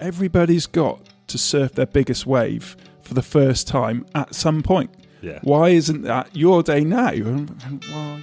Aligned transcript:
everybody's 0.00 0.66
got 0.66 1.00
to 1.26 1.38
surf 1.38 1.72
their 1.72 1.86
biggest 1.86 2.26
wave 2.26 2.76
for 3.02 3.14
the 3.14 3.22
first 3.22 3.66
time 3.66 4.06
at 4.14 4.34
some 4.34 4.62
point. 4.62 4.90
Yeah. 5.20 5.40
Why 5.42 5.70
isn't 5.70 6.02
that 6.02 6.34
your 6.36 6.62
day 6.62 6.84
now? 6.84 7.10
Well, 7.10 7.14
you 7.14 7.26
know. 7.26 8.18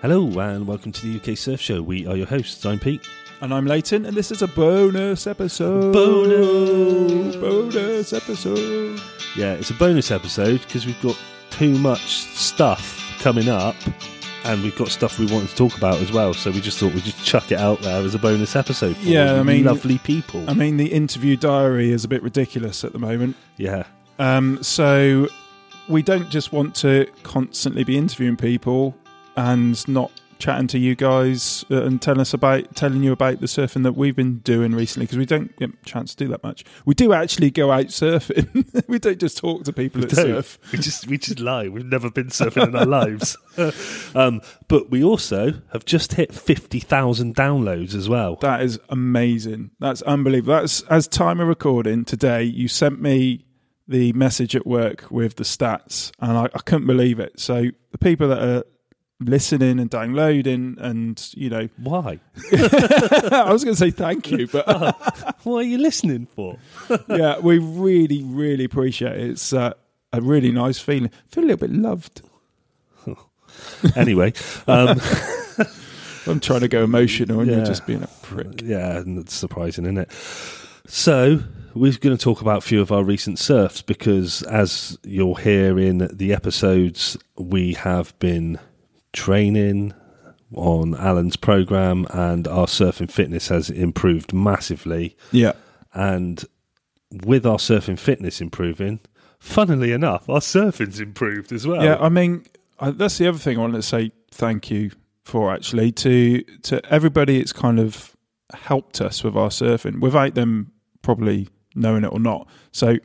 Hello 0.00 0.40
and 0.40 0.66
welcome 0.66 0.92
to 0.92 1.06
the 1.06 1.20
UK 1.20 1.36
Surf 1.36 1.60
Show. 1.60 1.82
We 1.82 2.06
are 2.06 2.16
your 2.16 2.26
hosts. 2.26 2.64
I'm 2.64 2.78
Pete. 2.78 3.06
And 3.42 3.54
I'm 3.54 3.66
Leighton, 3.66 4.04
and 4.06 4.14
this 4.16 4.30
is 4.30 4.42
a 4.42 4.48
bonus 4.48 5.26
episode. 5.26 5.92
Bonus. 5.92 7.36
bonus 7.36 8.12
episode. 8.12 9.00
Yeah, 9.36 9.54
it's 9.54 9.70
a 9.70 9.74
bonus 9.74 10.10
episode 10.10 10.60
because 10.60 10.86
we've 10.86 11.00
got 11.02 11.18
too 11.50 11.76
much 11.78 12.18
stuff 12.34 12.99
coming 13.20 13.48
up 13.48 13.76
and 14.44 14.62
we've 14.62 14.76
got 14.76 14.88
stuff 14.88 15.18
we 15.18 15.26
wanted 15.26 15.50
to 15.50 15.54
talk 15.56 15.76
about 15.76 15.96
as 15.98 16.10
well. 16.10 16.32
So 16.34 16.50
we 16.50 16.60
just 16.60 16.78
thought 16.78 16.94
we'd 16.94 17.04
just 17.04 17.22
chuck 17.24 17.52
it 17.52 17.58
out 17.58 17.80
there 17.82 18.02
as 18.02 18.14
a 18.14 18.18
bonus 18.18 18.56
episode 18.56 18.96
for 18.96 19.02
Yeah, 19.02 19.34
I 19.34 19.42
mean- 19.42 19.64
lovely 19.64 19.98
people. 19.98 20.48
I 20.48 20.54
mean, 20.54 20.78
the 20.78 20.86
interview 20.92 21.36
diary 21.36 21.92
is 21.92 22.04
a 22.04 22.08
bit 22.08 22.22
ridiculous 22.22 22.82
at 22.84 22.92
the 22.92 22.98
moment. 22.98 23.36
yeah. 23.56 23.84
Um, 24.18 24.62
so 24.62 25.28
we 25.88 26.02
don't 26.02 26.28
just 26.30 26.52
want 26.52 26.74
to 26.76 27.06
constantly 27.22 27.84
be 27.84 27.96
interviewing 27.96 28.36
people 28.36 28.94
and 29.36 29.86
not 29.88 30.10
chatting 30.40 30.66
to 30.68 30.78
you 30.78 30.96
guys 30.96 31.64
uh, 31.70 31.82
and 31.82 32.00
telling 32.00 32.20
us 32.20 32.34
about 32.34 32.74
telling 32.74 33.02
you 33.02 33.12
about 33.12 33.40
the 33.40 33.46
surfing 33.46 33.82
that 33.84 33.92
we've 33.92 34.16
been 34.16 34.38
doing 34.38 34.74
recently 34.74 35.06
because 35.06 35.18
we 35.18 35.26
don't 35.26 35.56
get 35.56 35.70
a 35.70 35.84
chance 35.84 36.14
to 36.14 36.24
do 36.24 36.30
that 36.30 36.42
much. 36.42 36.64
We 36.84 36.94
do 36.94 37.12
actually 37.12 37.50
go 37.50 37.70
out 37.70 37.86
surfing. 37.86 38.84
we 38.88 38.98
don't 38.98 39.20
just 39.20 39.38
talk 39.38 39.64
to 39.64 39.72
people 39.72 40.00
that 40.00 40.10
don't. 40.10 40.26
surf. 40.26 40.58
We 40.72 40.78
just 40.78 41.06
we 41.06 41.18
just 41.18 41.38
lie. 41.38 41.68
We've 41.68 41.84
never 41.84 42.10
been 42.10 42.28
surfing 42.28 42.68
in 42.68 42.76
our 42.76 42.86
lives. 42.86 43.36
um, 44.14 44.40
but 44.66 44.90
we 44.90 45.04
also 45.04 45.52
have 45.72 45.84
just 45.84 46.14
hit 46.14 46.34
fifty 46.34 46.80
thousand 46.80 47.36
downloads 47.36 47.94
as 47.94 48.08
well. 48.08 48.36
That 48.36 48.62
is 48.62 48.80
amazing. 48.88 49.70
That's 49.78 50.02
unbelievable. 50.02 50.54
That's 50.54 50.82
as 50.82 51.06
time 51.06 51.40
of 51.40 51.48
recording 51.48 52.04
today. 52.04 52.42
You 52.42 52.66
sent 52.66 53.00
me 53.00 53.44
the 53.86 54.12
message 54.12 54.54
at 54.54 54.66
work 54.66 55.10
with 55.10 55.34
the 55.36 55.44
stats, 55.44 56.12
and 56.20 56.38
I, 56.38 56.44
I 56.44 56.60
couldn't 56.60 56.86
believe 56.86 57.18
it. 57.18 57.40
So 57.40 57.66
the 57.90 57.98
people 57.98 58.28
that 58.28 58.42
are 58.42 58.64
listening 59.20 59.78
and 59.78 59.90
downloading, 59.90 60.76
and 60.80 61.30
you 61.36 61.50
know, 61.50 61.68
Why? 61.76 62.18
I 62.52 63.48
was 63.52 63.62
going 63.64 63.74
to 63.74 63.80
say 63.80 63.90
thank 63.90 64.30
you, 64.30 64.46
but 64.46 64.66
what 65.44 65.58
are 65.58 65.62
you 65.68 65.78
listening 65.78 66.26
for? 66.34 66.56
yeah, 67.08 67.38
we 67.38 67.58
really, 67.58 68.22
really 68.22 68.64
appreciate 68.64 69.18
it. 69.20 69.30
It's 69.30 69.52
uh, 69.52 69.74
a 70.12 70.20
really 70.20 70.50
nice 70.52 70.78
feeling. 70.78 71.10
feel 71.28 71.44
a 71.44 71.46
little 71.46 71.68
bit 71.68 71.76
loved. 71.76 72.22
anyway, 73.96 74.32
um, 74.66 75.00
I'm 76.26 76.40
trying 76.40 76.60
to 76.60 76.68
go 76.68 76.84
emotional, 76.84 77.40
and 77.40 77.50
Yeah. 77.50 77.56
you're 77.58 77.66
just 77.66 77.86
being 77.86 78.02
a 78.02 78.08
prick. 78.22 78.62
yeah, 78.62 78.98
and 78.98 79.18
it's 79.18 79.34
surprising, 79.34 79.84
isn't 79.84 79.98
it? 79.98 80.12
So 80.86 81.40
we're 81.74 81.92
going 81.92 82.16
to 82.16 82.22
talk 82.22 82.40
about 82.40 82.58
a 82.58 82.60
few 82.62 82.80
of 82.80 82.90
our 82.90 83.04
recent 83.04 83.38
surfs 83.38 83.82
because, 83.82 84.42
as 84.44 84.98
you'll 85.04 85.36
hear 85.36 85.78
in 85.78 86.08
the 86.12 86.32
episodes, 86.32 87.16
we 87.36 87.74
have 87.74 88.18
been 88.18 88.58
training 89.12 89.94
on 90.54 90.94
Alan's 90.94 91.36
program, 91.36 92.06
and 92.10 92.48
our 92.48 92.66
surfing 92.66 93.10
fitness 93.10 93.48
has 93.48 93.70
improved 93.70 94.32
massively. 94.32 95.16
Yeah, 95.32 95.52
And 95.94 96.44
with 97.24 97.46
our 97.46 97.58
surfing 97.58 97.98
fitness 97.98 98.40
improving, 98.40 99.00
funnily 99.38 99.92
enough, 99.92 100.28
our 100.28 100.40
surfing's 100.40 101.00
improved 101.00 101.52
as 101.52 101.66
well. 101.66 101.84
Yeah, 101.84 101.96
I 102.00 102.08
mean, 102.08 102.44
I, 102.78 102.90
that's 102.90 103.18
the 103.18 103.28
other 103.28 103.38
thing 103.38 103.58
I 103.58 103.60
want 103.60 103.74
to 103.74 103.82
say 103.82 104.12
thank 104.30 104.70
you 104.70 104.90
for 105.24 105.52
actually 105.52 105.92
to 105.92 106.42
to 106.62 106.84
everybody. 106.92 107.40
It's 107.40 107.52
kind 107.52 107.78
of 107.78 108.16
helped 108.52 109.00
us 109.00 109.22
with 109.22 109.36
our 109.36 109.50
surfing 109.50 110.00
without 110.00 110.34
them 110.34 110.72
probably 111.02 111.48
knowing 111.74 112.04
it 112.04 112.12
or 112.12 112.18
not. 112.18 112.48
So, 112.72 112.96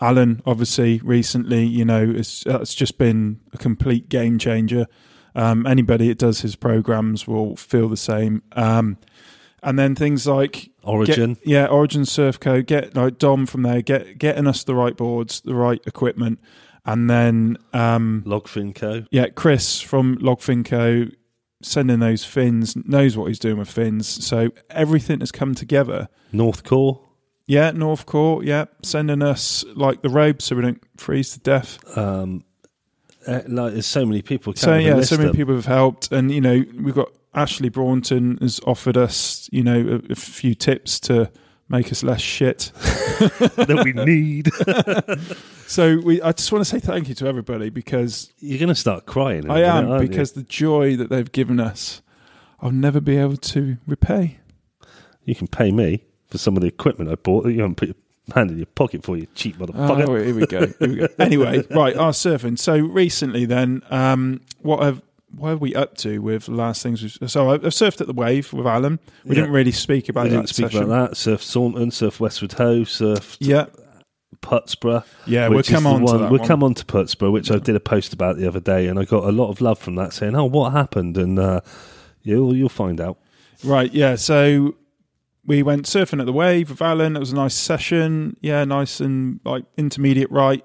Alan, 0.00 0.42
obviously, 0.46 1.00
recently, 1.04 1.64
you 1.64 1.84
know, 1.84 2.02
it's 2.02 2.44
it's 2.46 2.74
just 2.74 2.98
been 2.98 3.40
a 3.52 3.58
complete 3.58 4.08
game 4.08 4.38
changer. 4.38 4.86
Um, 5.34 5.66
anybody 5.66 6.08
that 6.08 6.18
does 6.18 6.40
his 6.40 6.56
programs 6.56 7.26
will 7.26 7.56
feel 7.56 7.88
the 7.88 7.96
same. 7.96 8.42
Um, 8.52 8.98
and 9.62 9.78
then 9.78 9.94
things 9.94 10.26
like 10.26 10.70
Origin. 10.82 11.34
Get, 11.34 11.46
yeah, 11.46 11.66
Origin 11.66 12.04
Surf 12.04 12.40
Co. 12.40 12.62
Get 12.62 12.94
like 12.94 13.18
Dom 13.18 13.46
from 13.46 13.62
there, 13.62 13.82
get 13.82 14.18
getting 14.18 14.46
us 14.46 14.64
the 14.64 14.74
right 14.74 14.96
boards, 14.96 15.40
the 15.42 15.54
right 15.54 15.80
equipment, 15.86 16.40
and 16.84 17.10
then 17.10 17.58
um, 17.72 18.22
Logfin 18.26 18.74
Co. 18.74 19.04
yeah, 19.10 19.28
Chris 19.28 19.80
from 19.80 20.16
Logfin 20.18 20.64
Co. 20.64 21.06
sending 21.62 22.00
those 22.00 22.24
fins 22.24 22.74
knows 22.76 23.16
what 23.16 23.26
he's 23.26 23.38
doing 23.38 23.58
with 23.58 23.70
fins. 23.70 24.08
So 24.24 24.50
everything 24.70 25.20
has 25.20 25.32
come 25.32 25.54
together. 25.54 26.08
Northcore. 26.32 27.00
Yeah, 27.46 27.72
Northcore. 27.72 28.44
Yeah, 28.44 28.66
sending 28.82 29.22
us 29.22 29.64
like 29.74 30.02
the 30.02 30.08
robes 30.08 30.44
so 30.46 30.56
we 30.56 30.62
don't 30.62 30.82
freeze 30.96 31.32
to 31.32 31.40
death. 31.40 31.78
Um, 31.98 32.44
uh, 33.26 33.40
like 33.48 33.72
there's 33.72 33.86
so 33.86 34.04
many 34.06 34.22
people. 34.22 34.54
So 34.54 34.76
yeah, 34.76 35.00
so 35.02 35.16
many 35.16 35.28
them. 35.28 35.36
people 35.36 35.54
have 35.54 35.66
helped, 35.66 36.10
and 36.12 36.30
you 36.30 36.40
know 36.40 36.64
we've 36.80 36.94
got 36.94 37.08
Ashley 37.34 37.68
Braunton 37.68 38.38
has 38.40 38.60
offered 38.66 38.96
us 38.96 39.48
you 39.52 39.62
know 39.62 40.00
a, 40.08 40.12
a 40.12 40.16
few 40.16 40.54
tips 40.54 40.98
to 41.00 41.30
make 41.68 41.92
us 41.92 42.02
less 42.02 42.20
shit. 42.20 42.72
that 42.78 43.82
we 43.84 43.92
need. 43.92 44.50
So 45.70 46.00
we, 46.00 46.20
I 46.20 46.32
just 46.32 46.50
want 46.50 46.64
to 46.64 46.68
say 46.68 46.80
thank 46.80 47.08
you 47.08 47.14
to 47.14 47.28
everybody 47.28 47.70
because 47.70 48.32
You're 48.40 48.58
going 48.58 48.70
to 48.70 48.74
start 48.74 49.06
crying. 49.06 49.44
in 49.44 49.50
a 49.50 49.54
I 49.54 49.58
minute, 49.82 49.94
am 49.94 50.02
you? 50.02 50.08
because 50.08 50.32
the 50.32 50.42
joy 50.42 50.96
that 50.96 51.10
they've 51.10 51.30
given 51.30 51.60
us, 51.60 52.02
I'll 52.60 52.72
never 52.72 53.00
be 53.00 53.16
able 53.16 53.36
to 53.36 53.76
repay. 53.86 54.38
you 55.24 55.36
can 55.36 55.46
pay 55.46 55.70
me 55.70 56.02
for 56.26 56.38
some 56.38 56.56
of 56.56 56.62
the 56.62 56.66
equipment 56.66 57.08
I 57.08 57.14
bought 57.14 57.44
that 57.44 57.52
you 57.52 57.60
haven't 57.60 57.76
put 57.76 57.86
your 57.86 57.94
hand 58.32 58.50
in 58.50 58.56
your 58.58 58.66
pocket 58.66 59.04
for. 59.04 59.16
You 59.16 59.26
cheap 59.34 59.58
motherfucker. 59.58 60.08
Oh, 60.08 60.14
here 60.16 60.34
we 60.34 60.46
go. 60.46 60.66
Here 60.66 60.88
we 60.88 60.94
go. 60.96 61.08
anyway, 61.18 61.64
right, 61.70 61.96
our 61.96 62.12
surfing. 62.12 62.58
So 62.58 62.76
recently, 62.78 63.44
then, 63.44 63.82
um, 63.90 64.40
what 64.62 64.82
have 64.82 65.02
what 65.36 65.50
are 65.50 65.56
we 65.58 65.74
up 65.76 65.96
to 65.98 66.18
with 66.20 66.46
the 66.46 66.52
last 66.52 66.82
things? 66.82 67.02
We've, 67.02 67.30
so 67.30 67.50
I- 67.50 67.54
I've 67.54 67.60
surfed 67.62 68.00
at 68.00 68.06
the 68.08 68.12
wave 68.12 68.52
with 68.52 68.66
Alan. 68.66 68.98
We 69.24 69.30
Yeah. 69.36 69.42
didn't 69.42 69.52
really 69.54 69.70
speak 69.72 70.08
about 70.08 70.24
that 70.24 70.30
didn't 70.30 70.48
speak 70.48 70.66
session. 70.72 70.82
about 70.84 71.10
that. 71.10 71.16
Surf 71.16 71.40
Saunton, 71.42 71.90
surf 71.92 72.18
Westward 72.18 72.52
Ho, 72.54 72.82
surf 72.82 73.36
Yeah, 73.38 73.66
Putsborough. 74.42 75.04
yeah, 75.26 75.48
we'll 75.48 75.62
come 75.62 75.86
on 75.86 76.00
to 76.00 76.04
one- 76.04 76.20
that 76.22 76.30
We'll 76.30 76.40
one. 76.40 76.48
come 76.48 76.62
on 76.64 76.74
to 76.74 76.84
Putsborough, 76.84 77.30
which 77.32 77.50
I 77.50 77.58
did 77.58 77.76
a 77.76 77.80
post 77.80 78.12
about 78.12 78.38
the 78.38 78.48
other 78.48 78.58
day, 78.60 78.86
and 78.88 78.98
I 78.98 79.04
got 79.04 79.24
a 79.24 79.30
lot 79.32 79.50
of 79.50 79.60
love 79.60 79.78
from 79.78 79.94
that, 79.96 80.12
saying, 80.12 80.34
"Oh, 80.34 80.46
what 80.46 80.72
happened?" 80.72 81.16
And 81.16 81.38
uh, 81.38 81.60
you'll 82.22 82.54
you'll 82.56 82.68
find 82.68 83.00
out. 83.00 83.18
Right, 83.62 83.92
yeah. 83.92 84.16
So 84.16 84.74
we 85.44 85.62
went 85.62 85.86
surfing 85.86 86.20
at 86.20 86.26
the 86.26 86.32
wave 86.32 86.70
with 86.70 86.82
Alan. 86.82 87.16
It 87.16 87.20
was 87.20 87.32
a 87.32 87.36
nice 87.36 87.54
session. 87.54 88.36
Yeah, 88.40 88.64
nice 88.64 89.00
and 89.00 89.40
like 89.44 89.64
intermediate 89.76 90.30
right. 90.30 90.64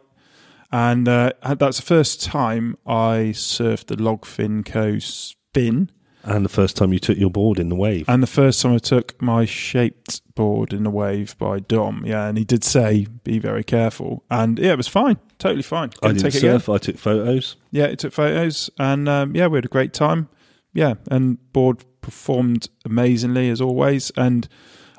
And 0.72 1.08
uh, 1.08 1.32
that's 1.58 1.78
the 1.78 1.86
first 1.86 2.22
time 2.24 2.76
I 2.86 3.32
surfed 3.34 3.88
the 3.88 3.96
Logfin 3.96 4.66
Co 4.66 5.00
spin, 5.00 5.90
And 6.24 6.44
the 6.44 6.50
first 6.50 6.76
time 6.76 6.92
you 6.92 7.00
took 7.00 7.18
your 7.18 7.30
board 7.30 7.60
in 7.60 7.70
the 7.70 7.76
wave, 7.76 8.10
and 8.10 8.22
the 8.22 8.28
first 8.28 8.62
time 8.62 8.74
I 8.74 8.80
took 8.80 9.22
my 9.22 9.46
shaped 9.46 10.22
board 10.36 10.74
in 10.74 10.84
the 10.84 10.90
wave 10.90 11.38
by 11.38 11.60
Dom. 11.60 12.04
Yeah, 12.06 12.28
and 12.28 12.38
he 12.38 12.44
did 12.44 12.64
say 12.64 13.08
be 13.24 13.40
very 13.40 13.64
careful, 13.64 14.26
and 14.30 14.60
yeah, 14.60 14.72
it 14.74 14.78
was 14.78 14.88
fine, 14.88 15.18
totally 15.38 15.62
fine. 15.62 15.92
I 16.02 16.08
Didn't 16.08 16.18
didn't 16.18 16.32
take 16.34 16.36
it 16.36 16.46
again. 16.46 16.60
surf. 16.60 16.70
I 16.70 16.78
took 16.80 16.98
photos. 16.98 17.56
Yeah, 17.72 17.88
he 17.90 17.96
took 17.96 18.12
photos, 18.12 18.70
and 18.78 19.08
um, 19.08 19.36
yeah, 19.36 19.48
we 19.48 19.58
had 19.58 19.66
a 19.66 19.70
great 19.70 19.94
time. 19.94 20.28
Yeah, 20.74 20.96
and 21.10 21.38
board 21.54 21.86
performed 22.06 22.70
amazingly 22.86 23.50
as 23.50 23.60
always, 23.60 24.12
and 24.16 24.46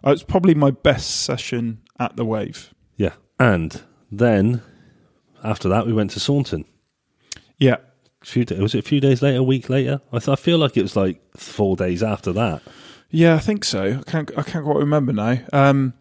it 0.05 0.09
was 0.11 0.25
probably 0.25 0.55
my 0.55 0.73
best 0.73 1.23
session 1.23 1.79
at 2.01 2.17
the 2.17 2.25
wave. 2.25 2.75
Yeah, 2.97 3.15
and 3.39 3.81
then 4.11 4.61
after 5.45 5.69
that, 5.69 5.87
we 5.87 5.93
went 5.93 6.11
to 6.13 6.21
Saunton. 6.21 6.65
Yeah, 7.59 7.77
A 8.23 8.27
few 8.27 8.45
was 8.59 8.75
it 8.75 8.81
a 8.81 8.83
few 8.83 9.01
days 9.01 9.23
later, 9.23 9.39
a 9.39 9.43
week 9.43 9.69
later? 9.71 10.01
I, 10.13 10.19
th- 10.19 10.29
I 10.29 10.37
feel 10.37 10.59
like 10.59 10.77
it 10.77 10.83
was 10.83 10.97
like 10.97 11.21
four 11.37 11.77
days 11.77 12.03
after 12.03 12.33
that. 12.33 12.61
yeah, 13.11 13.35
I 13.35 13.39
think 13.39 13.65
so. 13.65 14.01
I 14.01 14.11
can't, 14.11 14.31
I 14.37 14.43
can't 14.43 14.65
quite 14.65 14.79
remember 14.79 15.13
now. 15.13 15.39
Um, 15.53 15.95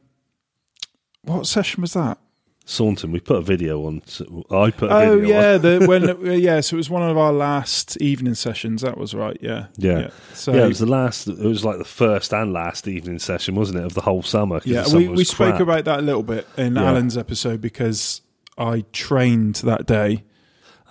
what 1.22 1.46
session 1.48 1.82
was 1.82 1.94
that? 1.94 2.18
Saunton, 2.68 3.12
we 3.12 3.20
put 3.20 3.38
a 3.38 3.42
video 3.42 3.86
on. 3.86 4.02
I 4.50 4.72
put 4.72 4.90
a 4.92 4.96
Oh 4.96 5.20
video 5.20 5.40
yeah, 5.40 5.54
on. 5.56 5.62
the 5.62 5.86
when 5.88 6.10
uh, 6.10 6.32
yeah, 6.34 6.62
so 6.62 6.76
it 6.76 6.78
was 6.78 6.90
one 6.90 7.04
of 7.08 7.16
our 7.18 7.32
last 7.32 7.96
evening 8.02 8.34
sessions. 8.34 8.82
That 8.82 8.98
was 8.98 9.14
right. 9.14 9.38
Yeah, 9.40 9.68
Yeah. 9.78 10.10
So 10.34 10.52
yeah, 10.54 10.66
it 10.66 10.68
was 10.70 10.80
the 10.80 10.88
last. 10.88 11.28
It 11.28 11.38
was 11.38 11.64
like 11.64 11.78
the 11.78 11.86
first 11.86 12.34
and 12.34 12.54
last 12.54 12.88
evening 12.88 13.20
session, 13.20 13.54
wasn't 13.56 13.80
it, 13.80 13.86
of 13.86 13.94
the 13.94 14.02
whole 14.02 14.24
summer? 14.24 14.62
yeah, 14.66 14.84
summer 14.84 15.00
we, 15.00 15.08
we 15.10 15.24
spoke 15.24 15.60
about 15.60 15.86
that 15.86 16.00
a 16.00 16.02
little 16.02 16.24
bit 16.24 16.48
in 16.58 16.76
Yeah. 16.76 16.90
Alan's 16.90 17.18
episode 17.18 17.62
because 17.62 18.22
I 18.58 18.84
trained 18.94 19.56
that 19.58 19.86
day. 19.86 20.24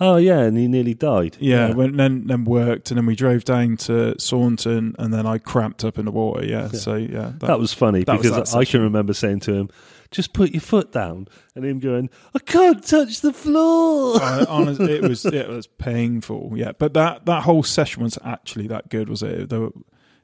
Oh 0.01 0.17
yeah, 0.17 0.41
and 0.41 0.57
he 0.59 0.67
nearly 0.67 0.95
died. 0.95 1.37
Yeah, 1.39 1.71
Went, 1.73 1.97
then 1.97 2.27
then 2.27 2.45
worked, 2.45 2.91
and 2.91 2.99
then 2.99 3.07
we 3.07 3.15
drove 3.15 3.45
down 3.45 3.77
to 3.79 4.15
Saunton, 4.19 4.97
and 4.99 5.15
then 5.15 5.25
I 5.27 5.39
cramped 5.39 5.85
up 5.85 5.99
in 5.99 6.05
the 6.05 6.11
water. 6.11 6.45
Yeah, 6.45 6.69
so 6.69 6.97
yeah, 6.97 7.33
that, 7.39 7.61
was 7.61 7.73
funny 7.73 8.03
that 8.03 8.21
because 8.21 8.53
that 8.53 8.59
I 8.59 8.65
can 8.65 8.83
remember 8.83 9.15
saying 9.15 9.41
to 9.41 9.55
him, 9.55 9.71
"Just 10.11 10.33
put 10.33 10.51
your 10.51 10.63
foot 10.63 10.91
down," 10.91 11.29
and 11.55 11.65
him 11.65 11.79
going, 11.79 12.11
"I 12.35 12.41
can't 12.41 12.85
touch 12.85 13.21
the 13.21 13.33
floor." 13.33 14.17
I, 14.21 14.45
honest, 14.49 14.81
it 14.81 15.03
was 15.03 15.25
it 15.25 15.49
was 15.49 15.69
painful. 15.69 16.53
Yeah, 16.57 16.73
but 16.77 16.95
that 16.95 17.27
that 17.27 17.45
whole 17.45 17.63
session 17.63 18.03
was 18.03 18.19
actually 18.25 18.67
that 18.69 18.89
good, 18.91 19.09
was 19.09 19.23
it? 19.23 19.53
Were- 19.53 19.67
It 19.67 19.73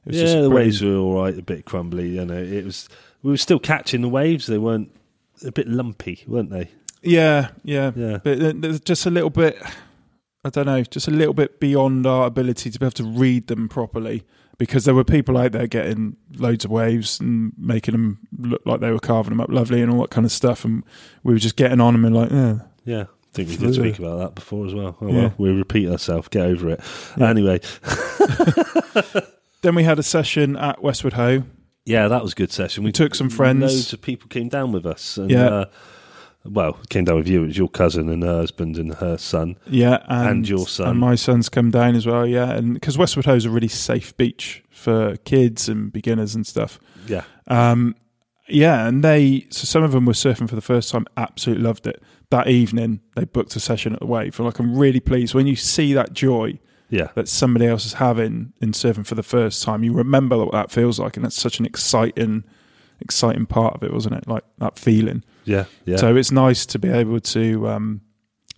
was 0.05 0.15
yeah, 0.17 0.21
just 0.23 0.41
the 0.41 0.49
waves 0.49 0.81
were 0.83 0.95
all 0.95 1.15
right, 1.23 1.37
a 1.37 1.41
bit 1.41 1.63
crumbly. 1.63 2.09
You 2.09 2.25
know, 2.25 2.37
it 2.41 2.65
was. 2.65 2.89
We 3.23 3.31
were 3.31 3.37
still 3.37 3.59
catching 3.59 4.01
the 4.01 4.09
waves. 4.09 4.47
They 4.47 4.57
weren't 4.57 4.91
a 5.45 5.51
bit 5.51 5.67
lumpy, 5.67 6.23
weren't 6.27 6.49
they? 6.49 6.69
Yeah, 7.03 7.49
yeah, 7.63 7.91
Yeah. 7.95 8.17
but 8.23 8.61
there's 8.61 8.79
just 8.79 9.05
a 9.05 9.09
little 9.09 9.29
bit. 9.29 9.61
I 10.43 10.49
don't 10.49 10.65
know, 10.65 10.81
just 10.83 11.07
a 11.07 11.11
little 11.11 11.33
bit 11.35 11.59
beyond 11.59 12.05
our 12.07 12.25
ability 12.25 12.71
to 12.71 12.79
be 12.79 12.85
able 12.85 12.91
to 12.93 13.03
read 13.03 13.47
them 13.47 13.69
properly. 13.69 14.23
Because 14.57 14.85
there 14.85 14.93
were 14.93 15.03
people 15.03 15.37
out 15.39 15.53
there 15.53 15.65
getting 15.65 16.17
loads 16.37 16.65
of 16.65 16.69
waves 16.71 17.19
and 17.19 17.51
making 17.57 17.93
them 17.93 18.19
look 18.37 18.61
like 18.65 18.79
they 18.79 18.91
were 18.91 18.99
carving 18.99 19.31
them 19.31 19.41
up 19.41 19.49
lovely 19.49 19.81
and 19.81 19.91
all 19.91 20.01
that 20.01 20.11
kind 20.11 20.23
of 20.25 20.31
stuff, 20.31 20.63
and 20.63 20.83
we 21.23 21.33
were 21.33 21.39
just 21.39 21.55
getting 21.55 21.81
on 21.81 21.93
them 21.93 22.05
and 22.05 22.15
like, 22.15 22.31
eh. 22.31 22.55
Yeah. 22.85 23.03
I 23.03 23.33
think 23.33 23.49
we 23.49 23.55
did 23.57 23.73
speak 23.73 23.97
about 23.97 24.17
that 24.19 24.35
before 24.35 24.67
as 24.67 24.73
well. 24.75 24.97
Oh, 25.01 25.07
Yeah. 25.07 25.13
well, 25.21 25.33
we 25.37 25.49
repeat 25.51 25.89
ourselves. 25.89 26.27
Get 26.27 26.45
over 26.45 26.69
it. 26.69 26.79
Yeah. 27.17 27.29
Anyway, 27.29 27.59
Then 29.61 29.75
we 29.75 29.83
had 29.83 29.99
a 29.99 30.03
session 30.03 30.55
at 30.57 30.81
Westward 30.81 31.13
Ho. 31.13 31.43
yeah, 31.85 32.07
that 32.07 32.21
was 32.23 32.31
a 32.33 32.35
good 32.35 32.51
session. 32.51 32.83
We 32.83 32.91
took 32.91 33.13
some 33.15 33.29
friends. 33.29 33.61
Loads 33.61 33.93
of 33.93 34.01
people 34.01 34.27
came 34.27 34.49
down 34.49 34.71
with 34.71 34.85
us. 34.85 35.17
And, 35.17 35.29
Yeah. 35.31 35.45
Uh, 35.47 35.65
well, 36.45 36.79
came 36.89 37.03
down 37.05 37.17
with 37.17 37.27
you. 37.27 37.43
It 37.43 37.47
was 37.47 37.57
your 37.57 37.69
cousin 37.69 38.09
and 38.09 38.23
her 38.23 38.37
husband 38.37 38.77
and 38.77 38.93
her 38.95 39.17
son. 39.17 39.57
Yeah, 39.67 39.99
and, 40.07 40.29
And 40.29 40.49
your 40.49 40.67
son. 40.67 40.89
and 40.89 40.99
my 40.99 41.15
son's 41.15 41.49
come 41.49 41.69
down 41.71 41.95
as 41.95 42.05
well. 42.05 42.25
Yeah, 42.25 42.51
and 42.51 42.73
because 42.73 42.97
Westward 42.97 43.25
Ho 43.25 43.35
is 43.35 43.45
a 43.45 43.49
really 43.49 43.67
safe 43.67 44.15
beach 44.17 44.63
for 44.69 45.17
kids 45.17 45.69
and 45.69 45.91
beginners 45.93 46.33
and 46.35 46.45
stuff. 46.47 46.79
Yeah. 47.07 47.23
Um, 47.47 47.95
yeah, 48.47 48.87
and 48.87 49.03
they 49.03 49.47
so 49.49 49.65
some 49.65 49.83
of 49.83 49.91
them 49.91 50.05
were 50.05 50.13
surfing 50.13 50.49
for 50.49 50.55
the 50.55 50.61
first 50.61 50.91
time, 50.91 51.05
absolutely 51.15 51.63
loved 51.63 51.87
it. 51.87 52.01
That 52.31 52.47
evening, 52.47 53.01
they 53.15 53.25
booked 53.25 53.55
a 53.55 53.59
session 53.59 53.93
at 53.93 53.99
the 53.99 54.05
wave. 54.07 54.37
And 54.39 54.45
like, 54.45 54.59
I'm 54.59 54.75
really 54.77 54.99
pleased 54.99 55.33
when 55.35 55.47
you 55.47 55.55
see 55.55 55.93
that 55.93 56.13
joy 56.13 56.59
Yeah. 56.89 57.09
that 57.15 57.27
somebody 57.27 57.67
else 57.67 57.85
is 57.85 57.93
having 57.93 58.53
in 58.61 58.71
surfing 58.71 59.05
for 59.05 59.15
the 59.15 59.23
first 59.23 59.61
time. 59.63 59.83
You 59.83 59.93
remember 59.93 60.37
what 60.37 60.51
that 60.53 60.71
feels 60.71 60.99
like, 60.99 61.15
and 61.17 61.23
that's 61.25 61.39
such 61.39 61.59
an 61.59 61.65
exciting, 61.65 62.43
exciting 62.99 63.45
part 63.45 63.75
of 63.75 63.83
it, 63.83 63.93
wasn't 63.93 64.15
it? 64.15 64.27
Like 64.27 64.43
that 64.57 64.77
feeling. 64.79 65.23
Yeah. 65.45 65.65
Yeah. 65.85 65.97
So 65.97 66.15
it's 66.15 66.31
nice 66.31 66.65
to 66.67 66.79
be 66.79 66.89
able 66.89 67.19
to 67.19 67.67
um, 67.67 68.01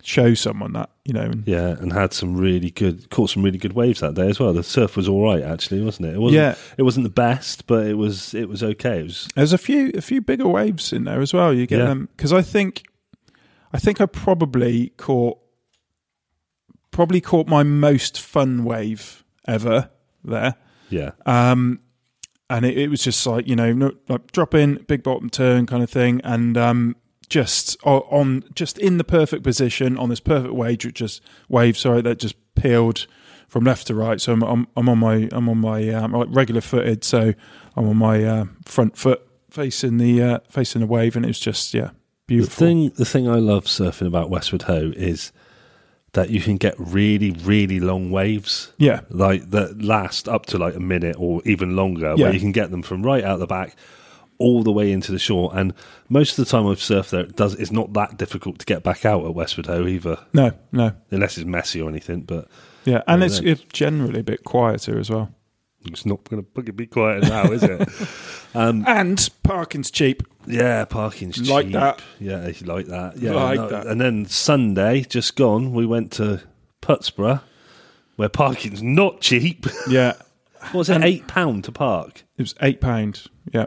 show 0.02 0.34
someone 0.34 0.72
that, 0.74 0.90
you 1.04 1.12
know. 1.14 1.22
And, 1.22 1.46
Yeah, 1.46 1.68
and 1.70 1.92
had 1.92 2.12
some 2.12 2.36
really 2.36 2.70
good, 2.70 3.08
caught 3.10 3.30
some 3.30 3.42
really 3.42 3.58
good 3.58 3.72
waves 3.72 4.00
that 4.00 4.14
day 4.14 4.28
as 4.28 4.38
well. 4.38 4.52
The 4.52 4.62
surf 4.62 4.96
was 4.96 5.08
all 5.08 5.24
right, 5.24 5.42
actually, 5.42 5.82
wasn't 5.82 6.08
it? 6.08 6.14
It 6.14 6.18
wasn't. 6.20 6.42
Yeah. 6.42 6.54
it 6.76 6.82
wasn't 6.82 7.04
the 7.04 7.10
best, 7.10 7.66
but 7.66 7.86
it 7.86 7.94
was. 7.94 8.34
It 8.34 8.48
was 8.48 8.62
okay. 8.62 9.00
It 9.00 9.04
was. 9.04 9.28
There's 9.34 9.52
a 9.52 9.58
few 9.58 9.90
a 9.94 10.00
few 10.00 10.20
bigger 10.20 10.46
waves 10.48 10.92
in 10.92 11.04
there 11.04 11.20
as 11.20 11.32
well. 11.32 11.52
You 11.54 11.66
get 11.66 11.78
Yeah. 11.78 11.86
them 11.86 12.08
because 12.16 12.32
I 12.32 12.42
think 12.42 12.84
I 13.72 13.78
think 13.78 14.00
I 14.00 14.06
probably 14.06 14.90
caught 14.96 15.38
probably 16.90 17.20
caught 17.20 17.48
my 17.48 17.62
most 17.62 18.20
fun 18.20 18.64
wave 18.64 19.24
ever 19.48 19.90
there. 20.22 20.54
Yeah, 20.90 21.10
Um, 21.26 21.80
and 22.50 22.64
it, 22.64 22.76
it 22.76 22.88
was 22.88 23.02
just 23.02 23.26
like 23.26 23.46
you 23.48 23.56
know 23.56 23.72
no, 23.72 23.92
like 24.08 24.32
drop 24.32 24.54
in 24.54 24.76
big 24.86 25.02
bottom 25.02 25.30
turn 25.30 25.66
kind 25.66 25.82
of 25.82 25.90
thing 25.90 26.20
and 26.24 26.56
um, 26.56 26.96
just 27.28 27.76
on 27.84 28.44
just 28.54 28.78
in 28.78 28.98
the 28.98 29.04
perfect 29.04 29.42
position 29.42 29.96
on 29.98 30.08
this 30.08 30.20
perfect 30.20 30.54
wave 30.54 30.84
which 30.84 30.94
just 30.94 31.22
wave 31.48 31.76
sorry 31.76 32.02
that 32.02 32.18
just 32.18 32.36
peeled 32.54 33.06
from 33.48 33.64
left 33.64 33.86
to 33.86 33.94
right 33.94 34.20
so 34.20 34.32
I'm 34.32 34.42
I'm, 34.42 34.66
I'm 34.76 34.88
on 34.88 34.98
my 34.98 35.28
I'm 35.32 35.48
on 35.48 35.58
my 35.58 35.88
um, 35.90 36.12
like 36.12 36.28
regular 36.30 36.60
footed 36.60 37.04
so 37.04 37.34
I'm 37.76 37.88
on 37.88 37.96
my 37.96 38.24
uh, 38.24 38.44
front 38.64 38.96
foot 38.96 39.26
facing 39.50 39.98
the 39.98 40.22
uh, 40.22 40.38
facing 40.48 40.80
the 40.80 40.86
wave 40.86 41.16
and 41.16 41.24
it 41.24 41.28
was 41.28 41.40
just 41.40 41.72
yeah 41.74 41.90
beautiful 42.26 42.66
the 42.66 42.72
thing. 42.72 42.92
The 42.94 43.04
thing 43.04 43.28
I 43.28 43.36
love 43.36 43.64
surfing 43.64 44.06
about 44.06 44.30
Westward 44.30 44.62
Ho 44.62 44.92
is 44.96 45.32
that 46.14 46.30
you 46.30 46.40
can 46.40 46.56
get 46.56 46.74
really, 46.78 47.30
really 47.32 47.78
long 47.78 48.10
waves. 48.10 48.72
yeah 48.78 49.00
like 49.10 49.50
that 49.50 49.80
last 49.82 50.28
up 50.28 50.46
to 50.46 50.58
like 50.58 50.74
a 50.74 50.80
minute 50.80 51.16
or 51.18 51.42
even 51.44 51.76
longer, 51.76 52.14
Yeah. 52.16 52.24
where 52.24 52.32
you 52.34 52.40
can 52.40 52.52
get 52.52 52.70
them 52.70 52.82
from 52.82 53.02
right 53.02 53.22
out 53.22 53.38
the 53.38 53.46
back 53.46 53.76
all 54.38 54.64
the 54.64 54.72
way 54.72 54.90
into 54.90 55.12
the 55.12 55.18
shore. 55.18 55.52
And 55.54 55.74
most 56.08 56.38
of 56.38 56.44
the 56.44 56.50
time 56.50 56.66
I've 56.66 56.78
surfed 56.78 57.10
there, 57.10 57.20
it 57.20 57.36
does 57.36 57.54
it's 57.54 57.70
not 57.70 57.92
that 57.92 58.16
difficult 58.16 58.58
to 58.60 58.66
get 58.66 58.82
back 58.82 59.04
out 59.04 59.24
at 59.24 59.34
Westward 59.34 59.66
Ho 59.66 59.86
either, 59.86 60.18
no 60.32 60.52
no 60.72 60.92
unless 61.10 61.36
it's 61.38 61.46
messy 61.46 61.80
or 61.80 61.88
anything. 61.88 62.22
But 62.22 62.48
yeah 62.84 63.02
and 63.06 63.22
it's, 63.22 63.38
it's 63.38 63.62
generally 63.72 64.20
a 64.20 64.24
bit 64.24 64.44
quieter 64.44 64.98
as 64.98 65.08
well 65.10 65.30
it's 65.86 66.06
not 66.06 66.24
going 66.24 66.46
to 66.64 66.72
be 66.72 66.86
quiet 66.86 67.24
now, 67.24 67.50
is 67.52 67.62
it? 67.62 67.88
um, 68.54 68.84
and 68.86 69.28
parking's 69.42 69.90
cheap 69.90 70.22
yeah, 70.46 70.84
parking's 70.84 71.36
cheap. 71.36 71.48
Like 71.48 71.70
that. 71.72 72.02
Yeah, 72.20 72.50
like 72.64 72.86
that. 72.86 73.16
Yeah, 73.16 73.32
Like 73.32 73.56
no, 73.58 73.68
that. 73.68 73.86
And 73.86 74.00
then 74.00 74.26
Sunday, 74.26 75.02
just 75.02 75.36
gone, 75.36 75.72
we 75.72 75.86
went 75.86 76.12
to 76.12 76.42
Puttsborough, 76.82 77.40
where 78.16 78.28
parking's 78.28 78.82
not 78.82 79.20
cheap. 79.20 79.66
yeah 79.88 80.14
what 80.70 80.74
was 80.74 80.90
it? 80.90 81.02
Eight 81.02 81.26
pound 81.26 81.64
to 81.64 81.72
park. 81.72 82.24
it 82.38 82.42
was 82.42 82.54
eight 82.62 82.80
pound 82.80 83.24
yeah 83.52 83.66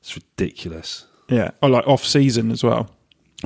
It's 0.00 0.16
ridiculous. 0.16 1.06
Yeah. 1.28 1.50
Oh, 1.62 1.66
like 1.68 1.86
off 1.86 2.04
season 2.04 2.50
as 2.50 2.62
well. 2.62 2.88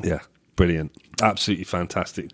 Yeah, 0.02 0.20
brilliant, 0.56 0.92
absolutely 1.22 1.64
fantastic. 1.64 2.30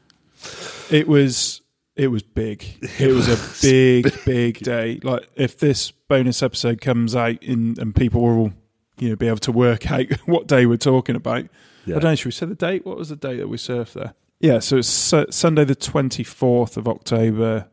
It 0.91 1.09
was 1.09 1.63
it 1.95 2.09
was 2.09 2.23
big. 2.23 2.65
It 2.99 3.13
was 3.13 3.29
a 3.29 3.63
big, 3.67 4.13
big 4.25 4.59
day. 4.59 5.01
Like 5.03 5.29
if 5.35 5.59
this 5.59 5.91
bonus 5.91 6.43
episode 6.43 6.81
comes 6.81 7.17
out 7.17 7.43
in, 7.43 7.77
and 7.81 7.95
people 7.95 8.21
will 8.21 8.39
all, 8.39 8.53
you 8.99 9.11
know, 9.11 9.17
be 9.17 9.27
able 9.29 9.39
to 9.39 9.53
work 9.53 9.91
out 9.91 10.07
what 10.27 10.47
day 10.47 10.67
we're 10.67 10.77
talking 10.77 11.17
about. 11.17 11.45
Yeah. 11.85 11.97
I 11.97 11.99
don't 12.01 12.11
know, 12.13 12.15
should 12.17 12.27
we 12.27 12.33
say 12.33 12.47
the 12.47 12.55
date? 12.55 12.85
What 12.87 12.97
was 12.99 13.09
the 13.11 13.17
date 13.17 13.37
that 13.37 13.49
we 13.49 13.57
surfed 13.57 13.93
there? 13.93 14.15
Yeah, 14.41 14.59
so 14.59 14.77
it's 14.79 14.89
su- 14.89 15.27
Sunday 15.31 15.65
the 15.65 15.75
twenty 15.75 16.23
fourth 16.25 16.77
of 16.77 16.87
October. 16.89 17.69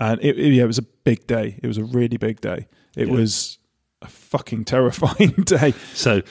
And 0.00 0.20
it, 0.22 0.38
it- 0.38 0.52
yeah, 0.54 0.64
it 0.64 0.66
was 0.66 0.78
a 0.78 0.82
big 0.82 1.26
day. 1.26 1.58
It 1.62 1.66
was 1.66 1.78
a 1.78 1.84
really 1.84 2.16
big 2.16 2.40
day. 2.40 2.66
It 2.96 3.08
Yeah. 3.08 3.14
was 3.14 3.58
a 4.02 4.06
fucking 4.08 4.64
terrifying 4.64 5.30
day. 5.44 5.72
So, 5.94 6.22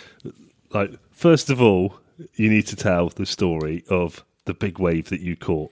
like, 0.74 0.92
first 1.12 1.50
of 1.50 1.62
all, 1.62 1.98
you 2.36 2.50
need 2.50 2.66
to 2.68 2.76
tell 2.76 3.10
the 3.10 3.26
story 3.26 3.84
of 3.90 4.24
the 4.46 4.54
big 4.54 4.80
wave 4.80 5.10
that 5.10 5.20
you 5.22 5.36
caught. 5.36 5.72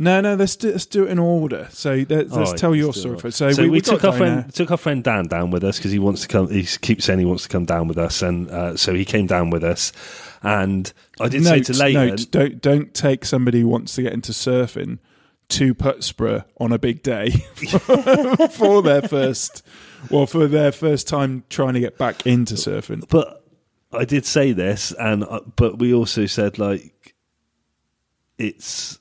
No, 0.00 0.20
no, 0.20 0.36
let's 0.36 0.54
do, 0.54 0.70
let's 0.70 0.86
do 0.86 1.06
it 1.06 1.10
in 1.10 1.18
order. 1.18 1.66
So 1.72 1.90
let's, 1.90 2.10
let's 2.10 2.32
All 2.32 2.44
right, 2.44 2.56
tell 2.56 2.74
your 2.76 2.94
story 2.94 3.18
first. 3.18 3.36
So, 3.36 3.50
So, 3.50 3.62
we, 3.64 3.68
we, 3.68 3.78
we 3.78 3.80
took 3.80 4.04
our 4.04 4.12
friend 4.12 4.54
took 4.54 4.70
our 4.70 4.76
friend 4.76 5.02
Dan 5.02 5.26
down 5.26 5.50
with 5.50 5.64
us 5.64 5.78
because 5.78 5.90
he 5.90 5.98
wants 5.98 6.22
to 6.22 6.28
come. 6.28 6.48
He 6.48 6.62
keeps 6.62 7.04
saying 7.04 7.18
he 7.18 7.24
wants 7.24 7.42
to 7.42 7.48
come 7.48 7.64
down 7.64 7.88
with 7.88 7.98
us, 7.98 8.22
and 8.22 8.48
uh, 8.48 8.76
so 8.76 8.94
he 8.94 9.04
came 9.04 9.26
down 9.26 9.50
with 9.50 9.64
us. 9.64 9.92
And 10.40 10.92
I 11.20 11.28
did 11.28 11.42
note, 11.42 11.66
say 11.66 11.72
to 11.72 11.78
Leighton, 11.80 12.06
note, 12.10 12.30
don't 12.30 12.62
don't 12.62 12.94
take 12.94 13.24
somebody 13.24 13.62
who 13.62 13.66
wants 13.66 13.96
to 13.96 14.02
get 14.02 14.12
into 14.12 14.30
surfing 14.30 15.00
to 15.48 15.74
Putsborough 15.74 16.44
on 16.60 16.72
a 16.72 16.78
big 16.78 17.02
day 17.02 17.30
for 18.50 18.82
their 18.82 19.02
first, 19.02 19.64
well, 20.10 20.26
for 20.26 20.46
their 20.46 20.70
first 20.70 21.08
time 21.08 21.42
trying 21.48 21.74
to 21.74 21.80
get 21.80 21.98
back 21.98 22.24
into 22.24 22.54
surfing. 22.54 23.08
but 23.08 23.44
I 23.92 24.04
did 24.04 24.24
say 24.24 24.52
this, 24.52 24.92
and 24.92 25.24
uh, 25.24 25.40
but 25.56 25.80
we 25.80 25.92
also 25.92 26.26
said 26.26 26.60
like 26.60 27.16
it's 28.38 29.00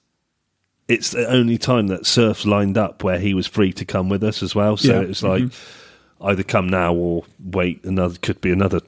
it's 0.88 1.12
the 1.12 1.28
only 1.30 1.58
time 1.58 1.88
that 1.88 2.06
surf's 2.06 2.46
lined 2.46 2.78
up 2.78 3.04
where 3.04 3.20
he 3.20 3.34
was 3.34 3.46
free 3.48 3.74
to 3.74 3.86
come 3.86 4.10
with 4.10 4.24
us 4.24 4.42
as 4.42 4.56
well. 4.56 4.78
So 4.78 5.02
Yeah. 5.02 5.08
it's 5.08 5.24
like 5.24 5.44
either 6.22 6.44
come 6.44 6.68
now 6.70 6.94
or 6.94 7.24
wait 7.44 7.84
another 7.84 8.16
could 8.22 8.40
be 8.42 8.52
another 8.52 8.80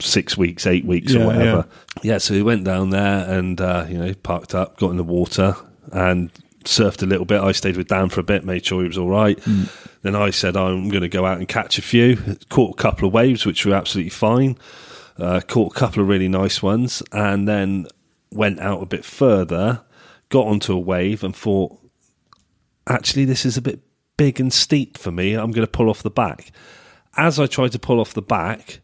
six 0.00 0.36
weeks, 0.36 0.66
eight 0.66 0.84
weeks, 0.84 1.12
Yeah, 1.12 1.22
or 1.22 1.26
whatever. 1.26 1.66
Yeah. 2.02 2.18
so 2.18 2.34
we 2.34 2.42
went 2.42 2.64
down 2.64 2.90
there 2.90 3.28
and 3.30 3.60
uh, 3.60 3.86
you 3.88 3.98
know 3.98 4.14
parked 4.22 4.54
up, 4.54 4.78
got 4.78 4.90
in 4.90 4.96
the 4.96 5.04
water, 5.04 5.54
and 5.92 6.30
surfed 6.64 7.02
a 7.02 7.06
little 7.06 7.24
bit. 7.26 7.40
I 7.40 7.52
stayed 7.52 7.76
with 7.76 7.88
Dan 7.88 8.08
for 8.08 8.20
a 8.20 8.24
bit, 8.24 8.44
made 8.44 8.64
sure 8.64 8.80
he 8.82 8.88
was 8.88 8.98
all 8.98 9.08
right. 9.10 9.38
Then 10.02 10.16
I 10.16 10.30
said 10.30 10.56
I'm 10.56 10.88
going 10.88 11.02
to 11.02 11.08
go 11.08 11.26
out 11.26 11.38
and 11.38 11.46
catch 11.46 11.78
a 11.78 11.82
few. 11.82 12.16
Caught 12.48 12.78
a 12.78 12.82
couple 12.82 13.06
of 13.06 13.14
waves, 13.14 13.44
which 13.46 13.64
were 13.66 13.74
absolutely 13.74 14.10
fine. 14.10 14.56
Uh, 15.18 15.40
caught 15.46 15.72
a 15.76 15.78
couple 15.78 16.02
of 16.02 16.08
really 16.08 16.28
nice 16.28 16.62
ones, 16.62 17.02
and 17.12 17.46
then 17.46 17.86
went 18.32 18.58
out 18.60 18.82
a 18.82 18.86
bit 18.86 19.04
further. 19.04 19.82
Got 20.32 20.46
onto 20.46 20.72
a 20.72 20.78
wave 20.78 21.22
and 21.22 21.36
thought, 21.36 21.78
actually, 22.88 23.26
this 23.26 23.44
is 23.44 23.58
a 23.58 23.62
bit 23.62 23.80
big 24.16 24.40
and 24.40 24.50
steep 24.50 24.96
for 24.96 25.12
me. 25.12 25.34
I'm 25.34 25.50
going 25.50 25.66
to 25.66 25.70
pull 25.70 25.90
off 25.90 26.02
the 26.02 26.10
back. 26.10 26.52
As 27.18 27.38
I 27.38 27.46
tried 27.46 27.72
to 27.72 27.78
pull 27.78 28.00
off 28.00 28.14
the 28.14 28.22
back, 28.22 28.80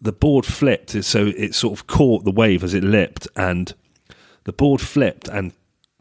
the 0.00 0.10
board 0.10 0.44
flipped, 0.44 1.04
so 1.04 1.26
it 1.26 1.54
sort 1.54 1.78
of 1.78 1.86
caught 1.86 2.24
the 2.24 2.32
wave 2.32 2.64
as 2.64 2.74
it 2.74 2.82
lipped, 2.82 3.28
and 3.36 3.72
the 4.42 4.52
board 4.52 4.80
flipped, 4.80 5.28
and 5.28 5.52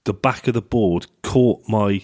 the 0.05 0.13
back 0.13 0.47
of 0.47 0.55
the 0.55 0.63
board 0.63 1.05
caught 1.21 1.61
my 1.67 2.01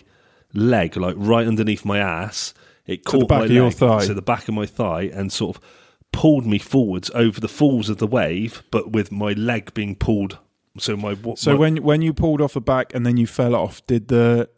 leg, 0.54 0.98
like 0.98 1.16
right 1.18 1.48
underneath 1.48 1.84
my 1.84 1.98
ass. 1.98 2.54
It 2.86 3.06
caught 3.06 3.28
back 3.28 3.40
my 3.40 3.46
of 3.46 3.52
your 3.52 3.66
leg, 3.70 3.74
thigh. 3.74 4.06
so 4.06 4.14
the 4.14 4.22
back 4.22 4.48
of 4.48 4.54
my 4.54 4.68
thigh, 4.68 5.10
and 5.14 5.34
sort 5.34 5.56
of 5.56 5.64
pulled 6.12 6.46
me 6.46 6.60
forwards 6.60 7.10
over 7.16 7.42
the 7.42 7.48
falls 7.48 7.90
of 7.90 7.98
the 7.98 8.08
wave, 8.08 8.62
but 8.70 8.92
with 8.92 9.12
my 9.12 9.32
leg 9.32 9.74
being 9.74 9.96
pulled 9.96 10.38
So 10.78 10.96
my 10.98 11.14
what, 11.14 11.40
So 11.40 11.54
my, 11.54 11.58
when 11.60 11.78
when 11.84 12.02
you 12.02 12.14
pulled 12.14 12.42
off 12.42 12.54
the 12.54 12.62
back 12.62 12.94
and 12.94 13.06
then 13.06 13.18
you 13.18 13.28
fell 13.28 13.56
off, 13.56 13.86
did 13.88 14.08
the 14.10 14.50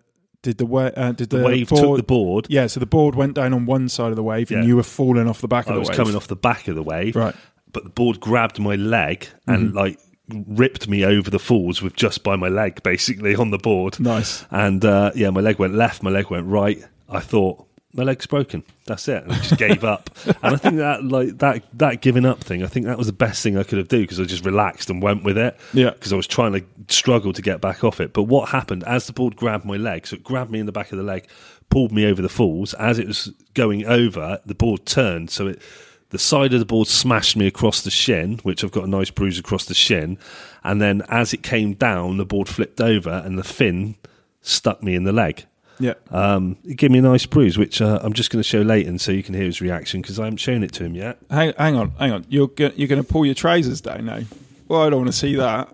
did 0.43 0.57
the 0.57 0.65
wa- 0.65 0.91
uh, 0.95 1.11
did 1.11 1.29
the, 1.29 1.37
the 1.39 1.43
wave 1.43 1.69
board, 1.69 1.81
took 1.83 1.97
the 1.97 2.03
board, 2.03 2.47
Yeah, 2.49 2.67
so 2.67 2.79
the 2.79 2.85
board 2.85 3.15
went 3.15 3.33
down 3.33 3.53
on 3.53 3.65
one 3.65 3.89
side 3.89 4.09
of 4.11 4.15
the 4.15 4.23
wave, 4.23 4.51
and 4.51 4.63
Yeah. 4.63 4.67
you 4.67 4.75
were 4.75 4.83
falling 4.83 5.27
off 5.27 5.41
the 5.41 5.47
back 5.47 5.67
I 5.67 5.71
of 5.71 5.75
the 5.75 5.79
was 5.79 5.89
coming 5.89 6.15
off 6.15 6.27
the 6.27 6.35
back 6.35 6.67
of 6.67 6.75
the 6.75 6.83
wave, 6.83 7.15
Right. 7.15 7.35
but 7.71 7.83
the 7.83 7.89
board 7.89 8.19
grabbed 8.19 8.59
my 8.59 8.75
leg 8.75 9.27
and 9.47 9.69
Mm-hmm. 9.69 9.77
like 9.77 9.99
ripped 10.47 10.87
me 10.89 11.05
over 11.05 11.29
the 11.29 11.39
falls 11.39 11.81
with 11.81 11.95
just 11.95 12.23
by 12.23 12.35
my 12.35 12.49
leg, 12.49 12.83
basically 12.83 13.33
on 13.35 13.49
the 13.51 13.57
board. 13.57 13.99
Nice. 13.99 14.45
And 14.51 14.83
uh, 14.83 15.11
yeah, 15.15 15.29
my 15.29 15.39
leg 15.41 15.57
went 15.59 15.73
left, 15.73 16.03
my 16.03 16.09
leg 16.09 16.29
went 16.29 16.47
right. 16.47 16.83
I 17.09 17.19
thought 17.21 17.65
my 17.93 18.03
leg's 18.03 18.25
broken. 18.27 18.63
That's 18.85 19.07
it. 19.07 19.23
And 19.23 19.33
I 19.33 19.37
just 19.37 19.57
gave 19.57 19.83
up. 19.83 20.09
And 20.43 20.53
I 20.53 20.57
think 20.57 20.77
that 20.77 21.03
like 21.03 21.37
that 21.39 21.63
that 21.73 22.01
giving 22.01 22.25
up 22.25 22.43
thing, 22.43 22.63
I 22.63 22.67
think 22.67 22.85
that 22.85 22.97
was 22.97 23.07
the 23.07 23.13
best 23.13 23.41
thing 23.41 23.57
I 23.57 23.63
could 23.63 23.77
have 23.77 23.87
do 23.87 24.01
because 24.01 24.19
I 24.19 24.23
just 24.23 24.45
relaxed 24.45 24.89
and 24.89 25.01
went 25.01 25.23
with 25.23 25.37
it. 25.37 25.57
Yeah. 25.73 25.91
Because 25.91 26.13
I 26.13 26.15
was 26.15 26.27
trying 26.27 26.53
to 26.53 26.63
struggle 26.89 27.33
to 27.33 27.41
get 27.41 27.59
back 27.61 27.83
off 27.83 27.99
it. 27.99 28.13
But 28.13 28.23
what 28.23 28.49
happened 28.49 28.83
as 28.83 29.07
the 29.07 29.13
board 29.13 29.35
grabbed 29.35 29.65
my 29.65 29.77
leg? 29.77 30.05
So 30.05 30.15
it 30.15 30.23
grabbed 30.23 30.51
me 30.51 30.59
in 30.59 30.65
the 30.65 30.71
back 30.71 30.91
of 30.91 30.97
the 30.97 31.03
leg, 31.03 31.27
pulled 31.69 31.91
me 31.91 32.05
over 32.05 32.21
the 32.21 32.29
falls. 32.29 32.73
As 32.75 32.99
it 32.99 33.07
was 33.07 33.31
going 33.53 33.85
over, 33.85 34.39
the 34.45 34.55
board 34.55 34.85
turned. 34.85 35.29
So 35.31 35.47
it 35.47 35.61
the 36.09 36.19
side 36.19 36.53
of 36.53 36.59
the 36.59 36.65
board 36.65 36.87
smashed 36.87 37.35
me 37.35 37.47
across 37.47 37.81
the 37.81 37.91
shin, 37.91 38.39
which 38.43 38.63
I've 38.63 38.71
got 38.71 38.85
a 38.85 38.89
nice 38.89 39.09
bruise 39.09 39.39
across 39.39 39.65
the 39.65 39.73
shin. 39.73 40.17
And 40.63 40.81
then 40.81 41.01
as 41.09 41.33
it 41.33 41.43
came 41.43 41.73
down, 41.73 42.17
the 42.17 42.25
board 42.25 42.47
flipped 42.47 42.79
over 42.79 43.21
and 43.25 43.37
the 43.37 43.43
fin 43.43 43.95
stuck 44.41 44.81
me 44.81 44.95
in 44.95 45.03
the 45.03 45.11
leg. 45.11 45.45
Yeah. 45.79 45.93
Um, 46.11 46.57
it 46.65 46.75
gave 46.75 46.91
me 46.91 46.99
a 46.99 47.01
nice 47.01 47.25
bruise, 47.25 47.57
which 47.57 47.81
uh, 47.81 47.99
I'm 48.01 48.13
just 48.13 48.31
going 48.31 48.39
to 48.41 48.47
show 48.47 48.61
Leighton 48.61 48.99
so 48.99 49.11
you 49.11 49.23
can 49.23 49.35
hear 49.35 49.45
his 49.45 49.61
reaction 49.61 50.01
because 50.01 50.19
I 50.19 50.25
haven't 50.25 50.37
shown 50.37 50.63
it 50.63 50.71
to 50.73 50.83
him 50.83 50.95
yet. 50.95 51.17
Hang, 51.29 51.53
hang 51.57 51.75
on, 51.75 51.91
hang 51.99 52.11
on. 52.11 52.25
You're 52.29 52.47
go- 52.47 52.71
you're 52.75 52.87
going 52.87 53.03
to 53.03 53.07
pull 53.07 53.25
your 53.25 53.35
trousers 53.35 53.81
down 53.81 54.05
now. 54.05 54.21
Well, 54.67 54.81
I 54.81 54.89
don't 54.89 54.99
want 55.01 55.11
to 55.11 55.17
see 55.17 55.35
that. 55.35 55.69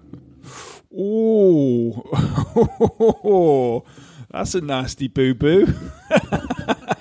Ooh, 0.94 1.94
that's 4.32 4.56
a 4.56 4.62
nasty 4.62 5.08
boo 5.08 5.34
boo. 5.34 5.74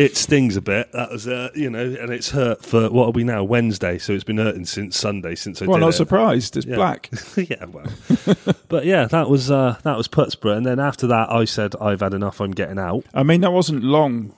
It 0.00 0.16
stings 0.16 0.56
a 0.56 0.60
bit. 0.62 0.90
That 0.92 1.10
was, 1.10 1.28
uh, 1.28 1.50
you 1.54 1.68
know, 1.70 1.80
and 2.00 2.10
it's 2.10 2.30
hurt 2.30 2.64
for 2.64 2.88
what 2.90 3.08
are 3.08 3.10
we 3.10 3.22
now? 3.24 3.44
Wednesday, 3.44 3.98
so 3.98 4.12
it's 4.12 4.24
been 4.24 4.38
hurting 4.38 4.64
since 4.66 4.96
Sunday 4.98 5.34
since 5.34 5.60
I 5.60 5.66
Well, 5.66 5.76
did 5.78 5.80
not 5.82 5.88
it. 5.90 5.96
surprised. 5.96 6.56
It's 6.56 6.66
Yeah. 6.66 6.76
black. 6.76 7.10
yeah, 7.36 7.64
well, 7.66 7.86
but 8.68 8.84
yeah, 8.86 9.06
that 9.06 9.28
was 9.28 9.50
uh, 9.50 9.76
that 9.82 9.96
was 9.96 10.08
Putsborough, 10.08 10.56
and 10.56 10.64
then 10.64 10.78
after 10.80 11.06
that, 11.08 11.30
I 11.30 11.44
said 11.44 11.74
I've 11.80 12.00
had 12.00 12.14
enough. 12.14 12.40
I'm 12.40 12.52
getting 12.52 12.78
out. 12.78 13.04
I 13.12 13.22
mean, 13.22 13.40
that 13.42 13.52
wasn't 13.52 13.84
long, 13.84 14.32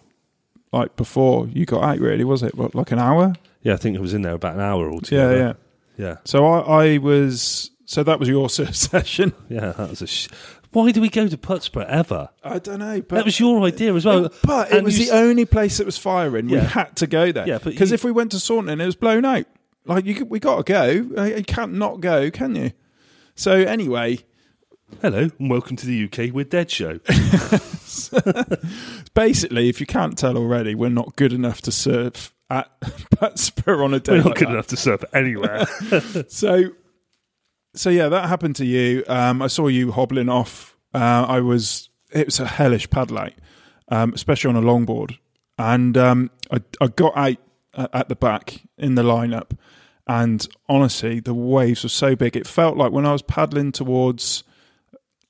like 0.72 0.96
before 0.96 1.46
you 1.48 1.64
got 1.64 1.82
out. 1.84 1.98
Really, 2.00 2.24
was 2.24 2.42
it? 2.42 2.54
What, 2.56 2.74
like 2.74 2.90
an 2.92 2.98
hour? 2.98 3.34
Yeah, 3.62 3.74
I 3.74 3.76
think 3.76 3.94
it 3.94 4.00
was 4.00 4.14
in 4.14 4.22
there 4.22 4.34
about 4.34 4.54
an 4.56 4.60
hour 4.60 4.90
altogether. 4.90 5.36
yeah. 5.36 5.52
yeah, 5.96 6.06
yeah. 6.08 6.16
So 6.24 6.44
I, 6.46 6.94
I 6.94 6.98
was. 6.98 7.70
So 7.84 8.02
that 8.02 8.18
was 8.18 8.28
your 8.28 8.48
session. 8.50 9.32
yeah. 9.48 9.72
That 9.72 9.90
was 9.90 10.02
a. 10.02 10.06
Sh- 10.06 10.28
Why 10.72 10.90
do 10.90 11.00
we 11.00 11.10
go 11.10 11.28
to 11.28 11.36
Putsborough 11.36 11.86
ever? 11.88 12.30
I 12.42 12.58
don't 12.58 12.78
know, 12.78 13.00
but 13.02 13.16
that 13.16 13.24
was 13.24 13.38
your 13.38 13.62
idea 13.62 13.94
as 13.94 14.04
well. 14.06 14.30
But 14.44 14.72
it 14.72 14.76
And 14.78 14.84
was 14.84 14.98
you 14.98 15.06
the 15.06 15.12
s- 15.12 15.16
only 15.18 15.44
place 15.44 15.76
that 15.78 15.86
was 15.86 15.98
firing. 15.98 16.46
We 16.46 16.54
Yeah. 16.56 16.64
had 16.64 16.96
to 16.96 17.06
go 17.06 17.30
there. 17.30 17.46
Yeah, 17.46 17.58
but 17.62 17.72
because 17.72 17.90
you- 17.90 17.94
if 17.94 18.04
we 18.04 18.10
went 18.10 18.30
to 18.32 18.40
Saunton, 18.40 18.80
it 18.80 18.86
was 18.86 18.96
blown 18.96 19.24
out. 19.24 19.44
Like 19.84 20.06
you, 20.06 20.14
could- 20.14 20.30
we 20.30 20.40
got 20.40 20.64
to 20.66 20.72
go. 20.72 21.20
Uh, 21.20 21.24
You 21.24 21.44
can't 21.44 21.74
not 21.74 22.00
go, 22.00 22.30
can 22.30 22.54
you? 22.56 22.72
So 23.34 23.52
anyway, 23.52 24.20
Hello 25.00 25.30
and 25.38 25.48
welcome 25.50 25.74
to 25.76 25.86
the 25.86 26.04
UK 26.04 26.30
We're 26.30 26.44
Dead 26.44 26.70
show. 26.70 26.98
basically, 29.14 29.68
if 29.70 29.80
you 29.80 29.86
can't 29.86 30.18
tell 30.18 30.36
already, 30.36 30.74
we're 30.74 30.90
not 30.90 31.16
good 31.16 31.32
enough 31.32 31.62
to 31.62 31.72
surf 31.72 32.32
at 32.50 32.68
Putsborough 33.16 33.84
on 33.84 33.94
a 33.94 34.00
day. 34.00 34.12
We're 34.12 34.18
not 34.18 34.26
like 34.26 34.38
good 34.38 34.48
that. 34.48 34.52
enough 34.52 34.66
to 34.68 34.76
surf 34.76 35.02
anywhere. 35.14 35.66
So, 36.28 36.70
so 37.74 37.90
yeah, 37.90 38.08
that 38.08 38.28
happened 38.28 38.56
to 38.56 38.66
you. 38.66 39.04
Um, 39.08 39.42
I 39.42 39.46
saw 39.46 39.68
you 39.68 39.92
hobbling 39.92 40.28
off. 40.28 40.76
Uh, 40.94 41.26
I 41.28 41.40
was. 41.40 41.88
It 42.12 42.26
was 42.26 42.40
a 42.40 42.46
hellish 42.46 42.90
paddle 42.90 43.30
um, 43.92 44.14
especially 44.14 44.48
on 44.48 44.56
a 44.56 44.62
longboard. 44.62 45.18
And 45.58 45.96
um, 45.96 46.30
I, 46.50 46.62
I 46.80 46.88
got 46.88 47.16
out 47.16 47.36
at, 47.74 47.90
at 47.94 48.08
the 48.08 48.16
back 48.16 48.62
in 48.78 48.94
the 48.94 49.02
lineup, 49.02 49.56
and 50.06 50.46
honestly, 50.68 51.20
the 51.20 51.34
waves 51.34 51.82
were 51.82 51.88
so 51.88 52.16
big. 52.16 52.36
It 52.36 52.46
felt 52.46 52.76
like 52.76 52.90
when 52.90 53.06
I 53.06 53.12
was 53.12 53.22
paddling 53.22 53.70
towards 53.70 54.44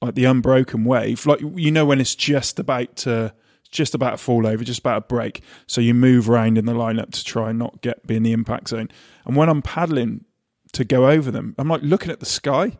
like 0.00 0.14
the 0.14 0.24
unbroken 0.24 0.84
wave, 0.84 1.26
like 1.26 1.40
you 1.40 1.70
know 1.70 1.84
when 1.84 2.00
it's 2.00 2.14
just 2.14 2.58
about 2.58 2.96
to 2.98 3.34
just 3.70 3.94
about 3.94 4.20
fall 4.20 4.46
over, 4.46 4.64
just 4.64 4.80
about 4.80 5.08
to 5.08 5.14
break. 5.14 5.42
So 5.66 5.80
you 5.80 5.92
move 5.92 6.30
around 6.30 6.56
in 6.56 6.66
the 6.66 6.72
lineup 6.72 7.10
to 7.12 7.24
try 7.24 7.50
and 7.50 7.58
not 7.58 7.82
get 7.82 8.06
be 8.06 8.16
in 8.16 8.22
the 8.22 8.32
impact 8.32 8.68
zone. 8.68 8.88
And 9.26 9.36
when 9.36 9.48
I'm 9.48 9.62
paddling 9.62 10.24
to 10.72 10.84
go 10.84 11.08
over 11.08 11.30
them, 11.30 11.54
I'm 11.58 11.68
like 11.68 11.82
looking 11.82 12.10
at 12.10 12.20
the 12.20 12.26
sky 12.26 12.78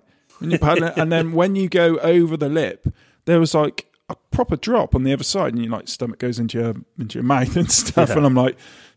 paddling, 0.61 0.93
and 0.97 1.13
then 1.13 1.33
when 1.35 1.55
you 1.57 1.69
go 1.69 1.99
over 1.99 2.37
the 2.37 2.49
lip, 2.49 2.87
there 3.27 3.39
was 3.39 3.55
like 3.55 3.87
a 4.09 4.17
proper 4.31 4.57
drop 4.57 4.95
on 4.95 5.05
the 5.05 5.13
other 5.13 5.25
side, 5.25 5.55
and 5.55 5.63
your 5.65 5.73
like 5.73 5.89
stomach 5.89 6.19
goes 6.19 6.39
into 6.39 6.59
your 6.59 6.75
into 6.99 7.19
your 7.19 7.25
mouth 7.25 7.57
and 7.57 7.71
stuff. 7.71 8.09
Yeah. 8.11 8.17
And 8.19 8.27
I'm 8.27 8.35
like, 8.35 8.57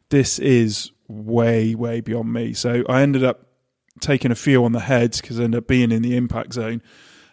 this 0.10 0.40
is 0.40 0.92
way 1.08 1.76
way 1.76 2.02
beyond 2.02 2.34
me. 2.34 2.54
So 2.54 2.84
I 2.90 3.02
ended 3.02 3.24
up 3.24 3.42
taking 4.02 4.32
a 4.32 4.36
few 4.36 4.66
on 4.66 4.72
the 4.72 4.80
heads 4.82 5.22
because 5.22 5.40
I 5.40 5.44
ended 5.44 5.60
up 5.60 5.68
being 5.68 5.92
in 5.92 6.02
the 6.02 6.18
impact 6.18 6.54
zone. 6.54 6.82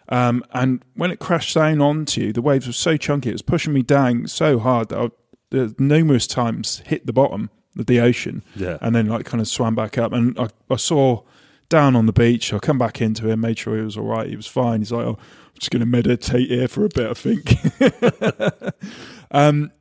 Um, 0.09 0.43
and 0.53 0.83
when 0.95 1.11
it 1.11 1.19
crashed 1.19 1.55
down 1.55 1.81
onto 1.81 2.21
you, 2.21 2.33
the 2.33 2.41
waves 2.41 2.67
were 2.67 2.73
so 2.73 2.97
chunky, 2.97 3.29
it 3.29 3.33
was 3.33 3.41
pushing 3.41 3.73
me 3.73 3.81
down 3.81 4.27
so 4.27 4.59
hard 4.59 4.89
that 4.89 4.99
I 4.99 5.57
uh, 5.57 5.69
numerous 5.79 6.27
times 6.27 6.81
hit 6.85 7.05
the 7.05 7.13
bottom 7.13 7.49
of 7.77 7.85
the 7.87 7.99
ocean 7.99 8.43
Yeah. 8.55 8.77
and 8.81 8.93
then 8.95 9.07
like 9.07 9.25
kind 9.25 9.41
of 9.41 9.47
swam 9.47 9.75
back 9.75 9.97
up. 9.97 10.11
And 10.13 10.37
I, 10.39 10.49
I 10.69 10.75
saw 10.75 11.23
down 11.69 11.95
on 11.95 12.05
the 12.05 12.13
beach, 12.13 12.53
I 12.53 12.59
come 12.59 12.77
back 12.77 13.01
into 13.01 13.27
him, 13.29 13.41
made 13.41 13.57
sure 13.57 13.75
he 13.75 13.83
was 13.83 13.97
all 13.97 14.05
right. 14.05 14.27
He 14.29 14.35
was 14.35 14.47
fine. 14.47 14.81
He's 14.81 14.91
like, 14.91 15.05
oh, 15.05 15.17
I'm 15.19 15.59
just 15.59 15.71
going 15.71 15.79
to 15.81 15.85
meditate 15.85 16.49
here 16.49 16.67
for 16.67 16.85
a 16.85 16.89
bit, 16.89 17.09
I 17.09 17.13
think. 17.13 17.55
um, 19.31 19.71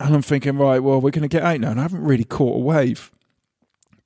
and 0.00 0.14
I'm 0.14 0.22
thinking, 0.22 0.56
right, 0.58 0.80
well, 0.80 1.00
we're 1.00 1.10
going 1.10 1.22
to 1.22 1.28
get 1.28 1.42
out 1.42 1.60
now. 1.60 1.70
And 1.70 1.80
I 1.80 1.82
haven't 1.82 2.04
really 2.04 2.24
caught 2.24 2.56
a 2.56 2.60
wave, 2.60 3.10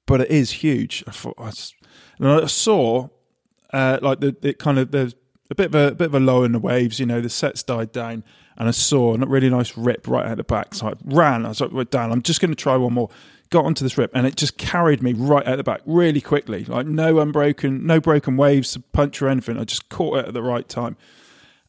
but 0.07 0.21
it 0.21 0.31
is 0.31 0.51
huge. 0.51 1.03
I 1.07 1.11
thought, 1.11 1.35
I 1.39 1.49
s- 1.49 1.75
and 2.19 2.29
I 2.29 2.47
saw 2.47 3.09
uh, 3.73 3.99
like 4.03 4.21
the 4.21 4.35
it 4.43 4.59
kind 4.59 4.79
of 4.79 4.91
there's 4.91 5.15
a 5.51 5.55
bit 5.55 5.67
of 5.67 5.75
a, 5.75 5.95
bit 5.95 6.07
of 6.07 6.15
a 6.15 6.21
low 6.21 6.45
in 6.45 6.53
the 6.53 6.59
waves. 6.59 6.99
You 6.99 7.07
know, 7.07 7.21
the 7.21 7.29
sets 7.29 7.63
died 7.63 7.93
down, 7.93 8.25
and 8.57 8.69
I 8.69 8.73
saw 8.73 9.15
a 9.15 9.19
really 9.19 9.51
nice 9.51 9.77
rip 9.77 10.07
right 10.09 10.27
out 10.27 10.37
the 10.39 10.45
back. 10.45 10.75
So 10.75 10.89
I 10.89 10.93
ran. 11.05 11.45
I 11.45 11.51
was 11.51 11.61
like, 11.61 11.73
right, 11.73 11.91
Dan, 11.91 12.13
I'm 12.13 12.23
just 12.23 12.41
going 12.41 12.51
to 12.51 12.57
try 12.57 12.77
one 12.77 12.95
more. 12.95 13.11
Got 13.51 13.65
onto 13.65 13.85
this 13.85 13.97
rip, 13.97 14.11
and 14.15 14.27
it 14.27 14.37
just 14.37 14.59
carried 14.59 15.03
me 15.03 15.13
right 15.13 15.47
out 15.47 15.57
the 15.57 15.63
back, 15.65 15.81
really 15.87 16.21
quickly. 16.21 16.65
Like 16.65 16.87
no 16.87 17.21
unbroken, 17.21 17.87
no 17.87 18.01
broken 18.01 18.37
waves 18.37 18.73
to 18.73 18.81
punch 18.81 19.23
or 19.23 19.29
anything. 19.29 19.57
I 19.59 19.65
just 19.65 19.89
caught 19.89 20.19
it 20.19 20.27
at 20.29 20.35
the 20.35 20.43
right 20.43 20.69
time, 20.69 20.97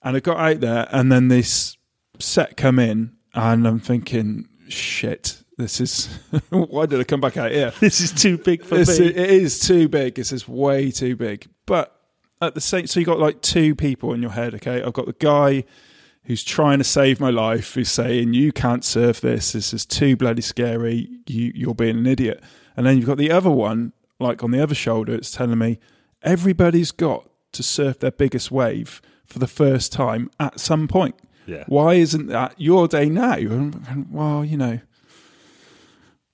and 0.02 0.18
I 0.18 0.20
got 0.20 0.38
out 0.38 0.60
there, 0.60 0.88
and 0.92 1.12
then 1.12 1.28
this 1.28 1.78
set 2.20 2.58
come 2.58 2.80
in, 2.80 3.14
and 3.34 3.68
I'm 3.68 3.80
thinking, 3.80 4.48
shit. 4.68 5.44
This 5.60 5.82
is 5.82 6.06
why 6.50 6.86
did 6.86 7.00
I 7.00 7.04
come 7.04 7.20
back 7.22 7.36
out 7.38 7.52
here? 7.52 7.72
This 7.80 8.00
is 8.00 8.12
too 8.12 8.38
big 8.38 8.64
for 8.64 8.76
It's- 8.76 9.00
me. 9.00 9.08
It 9.08 9.18
is 9.18 9.60
too 9.60 9.88
big. 9.90 10.14
This 10.16 10.32
is 10.32 10.48
way 10.48 10.92
too 10.92 11.16
big. 11.16 11.48
But 11.66 11.96
at 12.42 12.54
the 12.54 12.62
same, 12.62 12.86
so 12.86 13.00
you 13.00 13.06
got 13.08 13.18
like 13.20 13.42
two 13.42 13.74
people 13.74 14.14
in 14.14 14.22
your 14.22 14.32
head. 14.32 14.54
Okay, 14.56 14.84
I've 14.84 14.94
got 14.94 15.08
the 15.08 15.14
guy 15.14 15.64
who's 16.28 16.44
trying 16.44 16.78
to 16.78 16.84
save 16.84 17.20
my 17.22 17.30
life, 17.30 17.74
who's 17.74 17.90
saying 17.90 18.34
you 18.34 18.52
can't 18.52 18.84
surf 18.84 19.22
this. 19.22 19.54
This 19.54 19.74
is 19.74 19.86
too 19.86 20.16
bloody 20.18 20.42
scary. 20.42 21.10
You 21.26 21.52
you're 21.56 21.74
being 21.74 21.98
an 21.98 22.06
idiot. 22.06 22.44
And 22.76 22.86
then 22.86 22.98
you've 22.98 23.08
got 23.08 23.18
the 23.18 23.32
other 23.32 23.50
one, 23.50 23.94
like 24.20 24.44
on 24.44 24.52
the 24.52 24.62
other 24.62 24.76
shoulder, 24.76 25.16
it's 25.16 25.32
telling 25.32 25.58
me 25.58 25.80
everybody's 26.22 26.92
got 26.92 27.30
to 27.54 27.64
surf 27.64 28.00
their 28.00 28.12
biggest 28.12 28.52
wave 28.52 29.02
for 29.26 29.40
the 29.40 29.48
first 29.48 29.94
time 29.94 30.30
at 30.40 30.60
some 30.60 30.88
point. 30.88 31.16
Yeah. 31.46 31.64
Why 31.68 31.94
isn't 31.94 32.28
that 32.28 32.56
your 32.58 32.90
day 32.90 33.08
now? 33.08 33.36
And, 33.36 34.08
well, 34.12 34.44
you 34.44 34.58
know, 34.58 34.82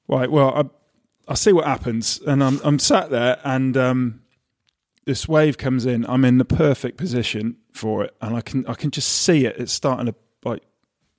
right. 0.07 0.29
Well, 0.29 0.49
I, 0.55 0.63
I'll 1.27 1.35
see 1.35 1.53
what 1.53 1.65
happens. 1.65 2.19
And 2.25 2.43
I'm 2.43 2.59
I'm 2.63 2.79
sat 2.79 3.11
there, 3.11 3.39
and 3.43 3.77
um, 3.77 4.22
this 5.05 5.27
wave 5.27 5.57
comes 5.57 5.85
in. 5.85 6.05
I'm 6.07 6.25
in 6.25 6.37
the 6.37 6.45
perfect 6.45 6.97
position 6.97 7.57
for 7.71 8.03
it, 8.03 8.15
and 8.21 8.35
I 8.35 8.41
can 8.41 8.65
I 8.67 8.73
can 8.73 8.91
just 8.91 9.09
see 9.09 9.45
it. 9.45 9.57
It's 9.57 9.73
starting 9.73 10.07
to 10.07 10.15
like 10.43 10.63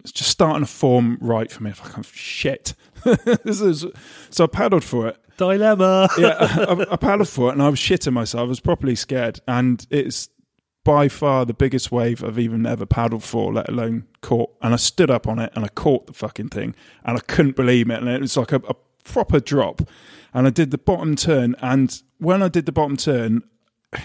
it's 0.01 0.13
just 0.13 0.31
starting 0.31 0.65
to 0.65 0.71
form 0.71 1.19
right 1.21 1.51
for 1.51 1.63
me. 1.63 1.71
It's 1.71 1.81
like, 1.81 1.99
oh, 1.99 2.03
shit. 2.03 2.75
this 3.45 3.61
is 3.61 3.87
so 4.31 4.45
I 4.45 4.47
paddled 4.47 4.85
for 4.85 5.09
it. 5.09 5.19
Dilemma. 5.37 6.09
Yeah, 6.19 6.37
I, 6.39 6.93
I 6.93 6.97
paddled 6.97 7.29
for 7.29 7.49
it, 7.49 7.53
and 7.53 7.63
I 7.63 7.69
was 7.69 7.79
shitting 7.81 8.13
myself. 8.13 8.43
I 8.43 8.49
was 8.49 8.61
properly 8.61 8.95
scared, 8.95 9.41
and 9.49 9.85
it's 9.91 10.29
by 10.85 11.09
far 11.09 11.47
the 11.47 11.55
biggest 11.55 11.91
wave 11.91 12.23
I've 12.23 12.39
even 12.39 12.67
ever 12.67 12.85
paddled 12.85 13.25
for, 13.25 13.53
let 13.53 13.69
alone 13.71 14.07
caught. 14.21 14.55
And 14.61 14.75
I 14.75 14.77
stood 14.77 15.11
up 15.11 15.27
on 15.27 15.39
it 15.39 15.51
and 15.57 15.65
I 15.65 15.69
caught 15.69 16.07
the 16.07 16.13
fucking 16.13 16.51
thing, 16.51 16.75
and 17.05 17.17
I 17.17 17.21
couldn't 17.21 17.57
believe 17.57 17.91
it. 17.91 17.99
And 17.99 18.09
it 18.09 18.21
was 18.21 18.37
like 18.37 18.53
a, 18.53 18.61
a 18.69 18.75
proper 19.03 19.41
drop. 19.41 19.81
And 20.35 20.47
I 20.47 20.51
did 20.51 20.71
the 20.71 20.79
bottom 20.79 21.17
turn, 21.17 21.57
and 21.61 22.01
when 22.19 22.43
I 22.43 22.49
did 22.49 22.67
the 22.67 22.73
bottom 22.73 22.97
turn, 22.97 23.43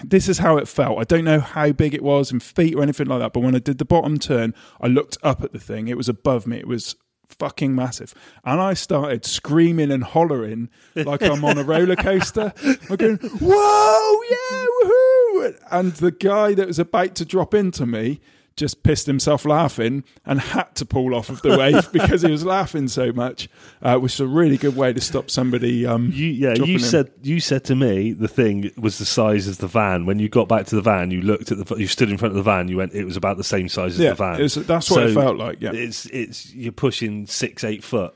this 0.04 0.28
is 0.28 0.38
how 0.38 0.56
it 0.56 0.68
felt. 0.68 0.98
I 0.98 1.04
don't 1.04 1.24
know 1.24 1.40
how 1.40 1.72
big 1.72 1.94
it 1.94 2.02
was 2.02 2.30
in 2.30 2.40
feet 2.40 2.74
or 2.74 2.82
anything 2.82 3.06
like 3.06 3.20
that, 3.20 3.32
but 3.32 3.40
when 3.40 3.54
I 3.54 3.58
did 3.58 3.78
the 3.78 3.84
bottom 3.84 4.18
turn, 4.18 4.54
I 4.80 4.86
looked 4.86 5.18
up 5.22 5.42
at 5.42 5.52
the 5.52 5.58
thing. 5.58 5.88
It 5.88 5.96
was 5.96 6.08
above 6.08 6.46
me. 6.46 6.58
It 6.58 6.68
was 6.68 6.96
fucking 7.28 7.74
massive. 7.74 8.14
And 8.44 8.60
I 8.60 8.74
started 8.74 9.24
screaming 9.24 9.90
and 9.90 10.04
hollering 10.04 10.68
like 10.94 11.22
I'm 11.22 11.44
on 11.44 11.58
a 11.58 11.62
roller 11.62 11.96
coaster. 11.96 12.52
I'm 12.88 12.96
going, 12.96 13.16
whoa, 13.16 14.20
yeah, 14.30 14.66
woohoo. 14.82 15.58
and 15.70 15.92
the 15.94 16.10
guy 16.10 16.54
that 16.54 16.66
was 16.66 16.78
about 16.78 17.14
to 17.16 17.24
drop 17.24 17.54
into 17.54 17.86
me 17.86 18.20
just 18.60 18.82
pissed 18.84 19.06
himself 19.06 19.44
laughing 19.44 20.04
and 20.24 20.38
had 20.38 20.72
to 20.76 20.84
pull 20.84 21.14
off 21.14 21.30
of 21.30 21.42
the 21.42 21.58
wave 21.58 21.90
because 21.92 22.22
he 22.22 22.30
was 22.30 22.44
laughing 22.44 22.86
so 22.86 23.10
much, 23.12 23.48
uh, 23.82 23.96
which 23.98 24.14
is 24.14 24.20
a 24.20 24.26
really 24.26 24.56
good 24.56 24.76
way 24.76 24.92
to 24.92 25.00
stop 25.00 25.30
somebody. 25.30 25.84
Um, 25.86 26.12
You, 26.14 26.26
yeah, 26.28 26.54
you 26.54 26.74
in. 26.74 26.78
said 26.78 27.10
you 27.22 27.40
said 27.40 27.64
to 27.64 27.74
me 27.74 28.12
the 28.12 28.28
thing 28.28 28.70
was 28.76 28.98
the 28.98 29.04
size 29.04 29.48
of 29.48 29.58
the 29.58 29.66
van. 29.66 30.06
When 30.06 30.18
you 30.20 30.28
got 30.28 30.46
back 30.46 30.66
to 30.66 30.76
the 30.76 30.82
van, 30.82 31.10
you 31.10 31.22
looked 31.22 31.50
at 31.50 31.66
the 31.66 31.74
you 31.76 31.86
stood 31.88 32.10
in 32.10 32.18
front 32.18 32.32
of 32.32 32.36
the 32.36 32.42
van. 32.42 32.68
You 32.68 32.76
went, 32.76 32.92
it 32.92 33.04
was 33.04 33.16
about 33.16 33.38
the 33.38 33.44
same 33.44 33.68
size 33.68 33.94
as 33.94 33.98
yeah, 33.98 34.10
the 34.10 34.14
van. 34.16 34.40
was- 34.40 34.54
that's 34.54 34.90
what 34.90 35.04
it 35.08 35.14
felt 35.14 35.36
like. 35.38 35.60
Yeah, 35.60 35.72
It's 35.72 36.06
it's 36.06 36.54
you're 36.54 36.70
pushing 36.72 37.26
six 37.26 37.64
eight 37.64 37.82
foot. 37.82 38.14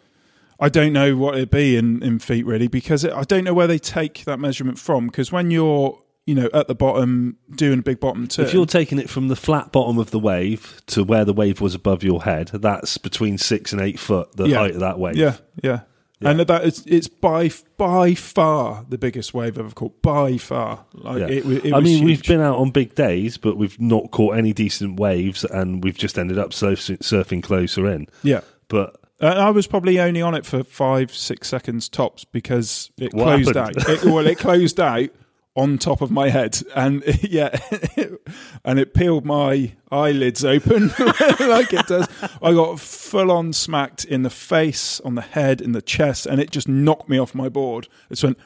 I 0.60 0.68
don't 0.68 0.92
know 0.92 1.16
what 1.16 1.34
it'd 1.34 1.50
be 1.50 1.76
in, 1.76 2.00
in 2.02 2.20
feet 2.20 2.46
really 2.46 2.68
because 2.68 3.02
it, 3.02 3.12
I 3.12 3.24
don't 3.24 3.42
know 3.42 3.54
where 3.54 3.66
they 3.66 3.78
take 3.80 4.24
that 4.24 4.38
measurement 4.38 4.78
from. 4.78 5.06
Because 5.06 5.32
when 5.32 5.50
you're 5.50 5.98
you 6.26 6.34
know 6.34 6.48
at 6.54 6.68
the 6.68 6.74
bottom 6.74 7.36
doing 7.54 7.78
a 7.80 7.82
big 7.82 8.00
bottom 8.00 8.26
turn, 8.26 8.46
If 8.46 8.54
you're 8.54 8.66
taking 8.66 8.98
it 8.98 9.10
from 9.10 9.28
the 9.28 9.36
flat 9.36 9.72
bottom 9.72 9.98
of 9.98 10.10
the 10.10 10.18
wave 10.18 10.80
to 10.86 11.04
where 11.04 11.24
the 11.24 11.32
wave 11.34 11.60
was 11.60 11.74
above 11.74 12.02
your 12.02 12.22
head, 12.24 12.48
that's 12.54 12.96
between 12.98 13.38
six 13.38 13.72
and 13.72 13.80
eight 13.82 13.98
foot. 13.98 14.36
The 14.36 14.48
Yeah. 14.48 14.58
height 14.58 14.74
of 14.74 14.80
that 14.80 14.98
wave. 14.98 15.16
yeah, 15.16 15.36
yeah. 15.62 15.80
Yeah. 16.20 16.30
And 16.30 16.40
that 16.40 16.64
is, 16.64 16.82
it's 16.86 17.08
by 17.08 17.50
by 17.76 18.14
far 18.14 18.86
the 18.88 18.96
biggest 18.96 19.34
wave 19.34 19.58
I've 19.58 19.66
ever 19.66 19.74
caught. 19.74 20.00
By 20.00 20.38
far, 20.38 20.86
like 20.94 21.18
Yeah. 21.20 21.26
it, 21.26 21.66
it 21.66 21.74
I 21.74 21.80
mean, 21.80 22.04
we've 22.04 22.22
been 22.22 22.40
out 22.40 22.56
on 22.56 22.70
big 22.70 22.94
days, 22.94 23.36
but 23.36 23.56
we've 23.58 23.78
not 23.80 24.10
caught 24.10 24.36
any 24.38 24.52
decent 24.54 24.98
waves, 24.98 25.44
and 25.44 25.82
we've 25.84 25.98
just 25.98 26.18
ended 26.18 26.38
up 26.38 26.54
surf- 26.54 26.78
surfing 27.02 27.42
closer 27.42 27.86
in. 27.90 28.06
yeah. 28.22 28.40
But 28.68 28.96
Uh, 29.20 29.26
I 29.26 29.50
was 29.50 29.66
probably 29.66 30.00
only 30.00 30.22
on 30.22 30.34
it 30.34 30.46
for 30.46 30.64
five, 30.64 31.14
six 31.14 31.48
seconds 31.48 31.88
tops 31.88 32.24
because 32.24 32.90
it 32.98 33.12
What 33.12 33.24
closed 33.24 33.54
happened? 33.56 33.78
out. 33.80 33.88
It, 33.90 34.04
well, 34.04 34.26
it 34.26 34.38
closed 34.38 34.80
out 34.80 35.10
on 35.56 35.78
top 35.78 36.00
of 36.00 36.10
my 36.10 36.30
head, 36.30 36.60
and 36.74 37.02
yeah, 37.22 37.56
and 38.64 38.78
it 38.78 38.94
peeled 38.94 39.24
my 39.24 39.72
eyelids 39.90 40.44
open 40.44 40.88
like 40.98 41.72
it 41.72 41.86
does. 41.86 42.08
I 42.42 42.52
got 42.52 42.80
full 42.80 43.30
on 43.30 43.52
smacked 43.52 44.04
in 44.04 44.22
the 44.22 44.30
face, 44.30 45.00
on 45.00 45.14
the 45.14 45.22
head, 45.22 45.60
in 45.60 45.72
the 45.72 45.82
chest, 45.82 46.26
and 46.26 46.40
it 46.40 46.50
just 46.50 46.68
knocked 46.68 47.08
me 47.08 47.18
off 47.18 47.34
my 47.34 47.48
board. 47.48 47.88
It 48.10 48.22
went. 48.22 48.38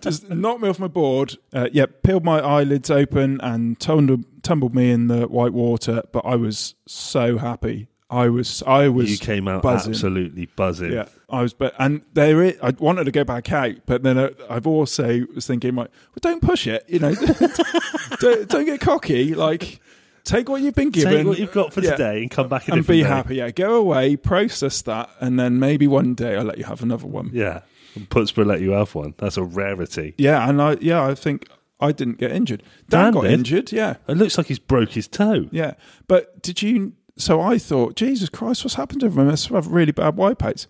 just 0.00 0.30
knocked 0.30 0.62
me 0.62 0.68
off 0.68 0.78
my 0.78 0.88
board. 0.88 1.36
Uh, 1.52 1.68
yeah, 1.72 1.86
peeled 2.02 2.24
my 2.24 2.40
eyelids 2.40 2.90
open 2.90 3.38
and 3.42 3.78
tumbled, 3.78 4.24
tumbled 4.42 4.74
me 4.74 4.90
in 4.90 5.08
the 5.08 5.28
white 5.28 5.52
water. 5.52 6.02
But 6.10 6.24
I 6.24 6.36
was 6.36 6.74
so 6.86 7.36
happy. 7.36 7.88
I 8.14 8.28
was, 8.28 8.62
I 8.66 8.88
was. 8.88 9.10
you 9.10 9.18
came 9.18 9.48
out 9.48 9.62
buzzing. 9.62 9.92
absolutely 9.92 10.46
buzzing. 10.46 10.92
Yeah, 10.92 11.06
I 11.28 11.42
was, 11.42 11.52
but 11.52 11.74
and 11.78 12.02
there, 12.14 12.42
i- 12.42 12.56
I 12.62 12.70
wanted 12.78 13.04
to 13.04 13.10
go 13.12 13.24
back 13.24 13.50
out, 13.52 13.74
but 13.86 14.02
then 14.02 14.18
I, 14.18 14.30
I've 14.48 14.66
also 14.66 15.26
was 15.34 15.46
thinking, 15.46 15.74
like, 15.74 15.90
well, 15.90 16.20
don't 16.20 16.40
push 16.42 16.66
it, 16.66 16.84
you 16.88 16.98
know, 17.00 17.14
don't, 18.20 18.48
don't 18.48 18.64
get 18.64 18.80
cocky. 18.80 19.34
Like, 19.34 19.80
take 20.24 20.48
what 20.48 20.62
you've 20.62 20.74
been 20.74 20.90
given, 20.90 21.12
Take 21.12 21.26
what 21.26 21.38
you've 21.38 21.52
got 21.52 21.72
for 21.72 21.80
Yeah. 21.80 21.92
today 21.92 22.22
and 22.22 22.30
come 22.30 22.48
back 22.48 22.68
a 22.68 22.72
and 22.72 22.86
be 22.86 23.02
day. 23.02 23.08
happy. 23.08 23.36
Yeah, 23.36 23.50
go 23.50 23.74
away, 23.76 24.16
process 24.16 24.82
that, 24.82 25.10
and 25.20 25.38
then 25.38 25.58
maybe 25.58 25.86
one 25.86 26.14
day 26.14 26.36
I'll 26.36 26.44
let 26.44 26.58
you 26.58 26.64
have 26.64 26.82
another 26.82 27.06
one. 27.06 27.30
Yeah. 27.32 27.60
Putsborough 27.96 28.46
let 28.46 28.60
you 28.60 28.72
have 28.72 28.94
one. 28.94 29.14
That's 29.18 29.36
a 29.36 29.44
rarity. 29.44 30.14
Yeah, 30.18 30.48
and 30.48 30.60
I, 30.60 30.76
yeah, 30.80 31.04
I 31.06 31.14
think 31.14 31.48
I 31.80 31.92
didn't 31.92 32.18
get 32.18 32.32
injured. 32.32 32.62
Dan, 32.88 33.04
Dan 33.04 33.12
got 33.12 33.22
did. 33.22 33.32
injured. 33.32 33.72
Yeah, 33.72 33.96
It 34.08 34.16
looks 34.16 34.36
like 34.36 34.48
he's 34.48 34.58
broke 34.58 34.90
his 34.90 35.06
toe. 35.06 35.46
yeah, 35.52 35.74
but 36.08 36.42
did 36.42 36.60
you? 36.62 36.94
So 37.16 37.40
I 37.40 37.58
thought, 37.58 37.94
Jesus 37.96 38.28
Christ, 38.28 38.64
what's 38.64 38.74
happened 38.74 39.00
to 39.00 39.06
him? 39.06 39.18
I 39.18 39.24
must 39.24 39.48
have 39.48 39.68
really 39.68 39.92
bad 39.92 40.16
wipeouts. 40.16 40.66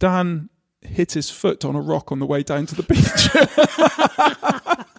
Dan 0.00 0.48
hit 0.80 1.12
his 1.12 1.30
foot 1.30 1.64
on 1.64 1.74
a 1.76 1.80
rock 1.80 2.10
on 2.12 2.18
the 2.18 2.26
way 2.26 2.42
down 2.42 2.66
to 2.66 2.74
the 2.74 2.82
beach. 2.92 3.28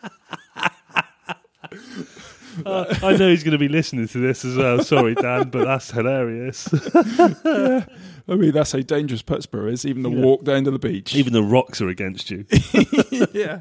Uh, 2.66 2.86
I 3.04 3.18
know 3.18 3.30
he's 3.30 3.44
going 3.44 3.52
to 3.52 3.58
be 3.58 3.68
listening 3.68 4.08
to 4.08 4.18
this 4.18 4.46
as 4.46 4.56
well. 4.56 4.82
Sorry, 4.82 5.14
Dan, 5.14 5.50
but 5.50 5.66
that's 5.66 5.92
hilarious. 5.92 6.70
I 6.96 7.86
mean, 8.30 8.54
that's 8.54 8.72
how 8.72 8.80
dangerous 8.80 9.22
Putsborough 9.22 9.74
is, 9.74 9.86
even 9.86 10.04
the 10.04 10.10
Yeah. 10.10 10.24
walk 10.24 10.46
down 10.46 10.64
to 10.64 10.72
the 10.72 10.80
beach. 10.80 11.14
Even 11.16 11.34
the 11.34 11.44
rocks 11.44 11.82
are 11.82 11.90
against 11.90 12.32
you. 12.32 12.46
yeah. 13.34 13.60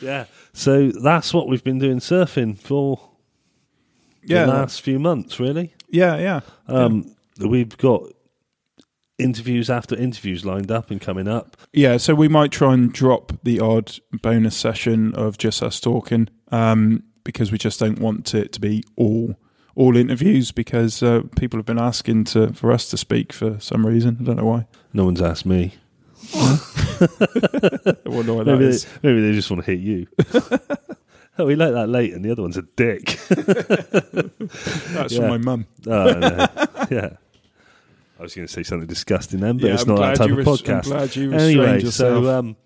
yeah. 0.00 0.24
So 0.54 0.88
that's 0.92 1.34
what 1.34 1.46
we've 1.46 1.62
been 1.62 1.78
doing 1.78 1.98
surfing 1.98 2.58
for 2.58 3.10
Yeah. 4.24 4.46
the 4.46 4.52
last 4.52 4.80
few 4.80 4.98
months, 4.98 5.38
really. 5.38 5.74
Yeah, 5.92 6.16
yeah. 6.18 6.40
Um, 6.66 7.14
We've 7.38 7.76
got 7.78 8.02
interviews 9.18 9.70
after 9.70 9.94
interviews 9.96 10.44
lined 10.44 10.70
up 10.70 10.90
and 10.90 11.00
coming 11.00 11.28
up. 11.28 11.56
Yeah, 11.72 11.96
so 11.96 12.14
we 12.14 12.28
might 12.28 12.50
try 12.50 12.74
and 12.74 12.92
drop 12.92 13.32
the 13.44 13.60
odd 13.60 13.92
bonus 14.22 14.56
session 14.56 15.14
of 15.14 15.38
just 15.38 15.62
us 15.62 15.80
talking 15.80 16.28
um, 16.50 17.04
because 17.24 17.52
we 17.52 17.58
just 17.58 17.78
don't 17.80 18.00
want 18.00 18.34
it 18.34 18.52
to 18.54 18.60
be 18.60 18.82
all 18.96 19.36
all 19.74 19.96
interviews 19.96 20.52
because 20.52 21.02
uh, 21.02 21.22
people 21.36 21.58
have 21.58 21.64
been 21.64 21.78
asking 21.78 22.24
to 22.24 22.52
for 22.52 22.70
us 22.72 22.90
to 22.90 22.96
speak 22.98 23.32
for 23.32 23.58
some 23.60 23.86
reason. 23.86 24.18
I 24.20 24.24
don't 24.24 24.36
know 24.36 24.44
why. 24.44 24.66
No 24.92 25.04
one's 25.06 25.22
asked 25.22 25.46
me. 25.46 25.74
I 26.34 27.94
wonder 28.04 28.34
why 28.34 28.44
that 28.44 28.56
Maybe 28.58 28.64
is. 28.66 28.84
they, 28.84 28.90
maybe 29.02 29.20
they 29.22 29.32
just 29.32 29.50
want 29.50 29.64
to 29.64 29.70
hit 29.74 29.80
you. 29.80 30.06
oh, 31.38 31.46
we 31.46 31.54
like 31.56 31.72
that 31.72 31.88
late, 31.88 32.12
and 32.14 32.24
the 32.24 32.30
other 32.30 32.42
one's 32.42 32.56
a 32.56 32.62
dick. 32.62 33.18
That's 34.94 35.16
from 35.16 35.28
my 35.28 35.38
mum. 35.38 35.66
Oh, 35.86 36.12
no. 36.12 36.46
yeah. 36.90 37.16
I 38.18 38.22
was 38.22 38.34
going 38.34 38.46
to 38.46 38.52
say 38.52 38.62
something 38.62 38.86
disgusting 38.86 39.40
then, 39.40 39.56
but 39.58 39.66
Yeah, 39.66 39.74
it's 39.74 39.82
I'm 39.82 39.88
not 39.88 39.96
that 39.96 40.00
glad 40.00 40.16
type 40.16 40.28
you 40.28 40.32
of 40.40 40.46
res- 40.46 40.46
I'm 40.48 40.54
podcast. 40.76 40.84
glad 40.84 41.16
you 41.16 41.30
restrained 41.30 41.60
Anyway, 41.60 41.80
yourself. 41.82 42.24
so 42.24 42.38
um, 42.38 42.56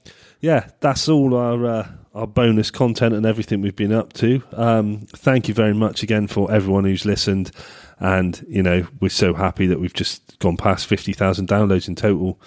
yeah, 0.40 0.68
that's 0.80 1.08
all 1.08 1.34
our 1.34 1.64
uh, 1.66 1.88
our 2.14 2.26
bonus 2.26 2.70
content 2.70 3.14
and 3.14 3.24
everything 3.24 3.62
we've 3.62 3.74
been 3.76 3.92
up 3.92 4.12
to. 4.14 4.42
Um, 4.52 5.06
thank 5.08 5.48
you 5.48 5.54
very 5.54 5.72
much 5.72 6.02
again 6.02 6.26
for 6.26 6.52
everyone 6.52 6.84
who's 6.84 7.06
listened, 7.06 7.52
and 7.98 8.44
you 8.48 8.62
know 8.62 8.86
we're 9.00 9.08
so 9.08 9.32
happy 9.32 9.66
that 9.68 9.80
we've 9.80 9.94
just 9.94 10.38
gone 10.40 10.58
past 10.58 10.86
fifty 10.86 11.14
thousand 11.14 11.48
downloads 11.48 11.88
in 11.88 11.94
total. 11.94 12.38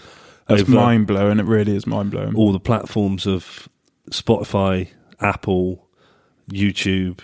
That's 0.48 0.62
over 0.62 0.72
mind 0.72 1.08
blowing. 1.08 1.40
It 1.40 1.46
really 1.46 1.76
is 1.76 1.88
mind 1.88 2.12
blowing. 2.12 2.36
all 2.36 2.52
the 2.52 2.60
platforms 2.60 3.26
of 3.26 3.68
Spotify, 4.12 4.90
Apple, 5.20 5.88
YouTube, 6.50 7.20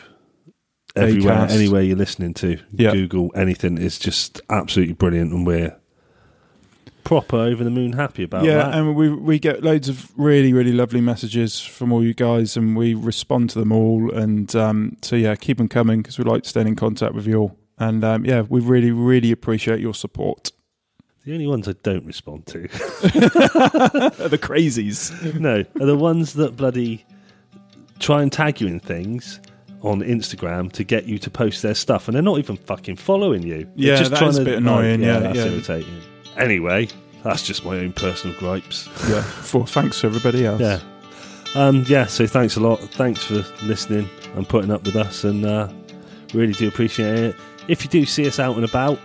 everywhere, 0.96 1.36
Acast. 1.48 1.52
anywhere 1.56 1.82
you're 1.82 1.98
listening 1.98 2.34
to, 2.36 2.58
Yeah. 2.72 2.92
Google, 2.94 3.32
anything 3.36 3.78
is 3.78 4.00
just 4.00 4.42
absolutely 4.50 4.94
brilliant, 4.94 5.32
and 5.34 5.46
we're 5.46 5.76
proper 7.04 7.36
over 7.38 7.64
the 7.64 7.70
moon 7.70 7.94
happy 7.94 8.24
about 8.24 8.44
yeah, 8.44 8.56
that. 8.56 8.74
and 8.74 8.96
we 8.96 9.10
we 9.10 9.38
get 9.38 9.62
loads 9.64 9.88
of 9.90 10.12
really 10.18 10.52
really 10.54 10.72
lovely 10.72 11.02
messages 11.02 11.62
from 11.62 11.92
all 11.92 12.04
you 12.04 12.14
guys, 12.16 12.58
and 12.58 12.76
we 12.76 12.94
respond 12.94 13.50
to 13.52 13.60
them 13.60 13.72
all. 13.72 14.12
And 14.12 14.56
um, 14.56 14.98
so 15.02 15.16
yeah, 15.16 15.36
keep 15.36 15.58
them 15.58 15.68
coming 15.68 16.02
because 16.02 16.18
we 16.18 16.24
like 16.24 16.46
staying 16.46 16.68
in 16.68 16.76
contact 16.76 17.14
with 17.14 17.28
you 17.28 17.38
all. 17.38 17.58
And 17.78 18.04
um, 18.04 18.26
yeah, 18.26 18.42
we 18.42 18.60
really 18.62 18.92
really 18.92 19.32
appreciate 19.32 19.80
your 19.82 19.94
support. 19.94 20.52
the 21.26 21.34
only 21.34 21.46
ones 21.48 21.68
I 21.68 21.74
don't 21.84 22.06
respond 22.06 22.46
to, 22.48 22.64
are 22.64 24.30
the 24.30 24.40
crazies. 24.42 25.12
no, 25.40 25.64
are 25.80 25.86
the 25.86 25.98
ones 25.98 26.34
that 26.34 26.56
bloody 26.56 27.06
try 28.00 28.22
and 28.22 28.32
tag 28.32 28.62
you 28.62 28.68
in 28.68 28.80
things 28.80 29.40
on 29.82 30.02
Instagram 30.02 30.72
to 30.72 30.84
get 30.84 31.06
you 31.06 31.20
to 31.20 31.30
post 31.30 31.62
their 31.62 31.76
stuff, 31.76 32.08
and 32.08 32.16
they're 32.16 32.22
not 32.24 32.40
even 32.40 32.58
fucking 32.58 32.96
following 32.96 33.44
you. 33.44 33.66
They're 33.76 33.94
Yeah, 33.94 33.96
just 33.98 34.12
that 34.12 34.18
trying 34.18 34.30
is 34.32 34.38
a 34.38 34.40
to, 34.40 34.46
bit 34.46 34.58
annoying, 34.58 35.04
Oh, 35.04 35.08
yeah, 35.08 35.20
that's 35.20 35.38
yeah. 35.38 35.46
irritating. 35.46 36.02
Anyway, 36.38 36.88
that's 37.24 37.44
just 37.44 37.64
my 37.66 37.78
own 37.78 37.94
personal 37.94 38.36
gripes. 38.40 38.88
Yeah, 39.10 39.22
for 39.22 39.66
thanks 39.68 40.02
to 40.02 40.08
everybody 40.08 40.46
else. 40.46 40.60
Yeah. 40.62 40.80
Um, 41.56 41.86
yeah, 41.88 42.06
so 42.06 42.26
thanks 42.28 42.56
a 42.58 42.60
lot. 42.60 42.80
Thanks 42.80 43.24
for 43.24 43.46
listening 43.64 44.10
and 44.36 44.48
putting 44.50 44.72
up 44.72 44.84
with 44.84 44.96
us, 44.96 45.24
and 45.24 45.46
uh, 45.46 45.70
really 46.34 46.54
do 46.54 46.68
appreciate 46.68 47.18
it. 47.20 47.36
If 47.68 47.84
you 47.84 47.90
do 47.90 48.06
see 48.06 48.28
us 48.28 48.40
out 48.40 48.56
and 48.56 48.66
about, 48.66 49.00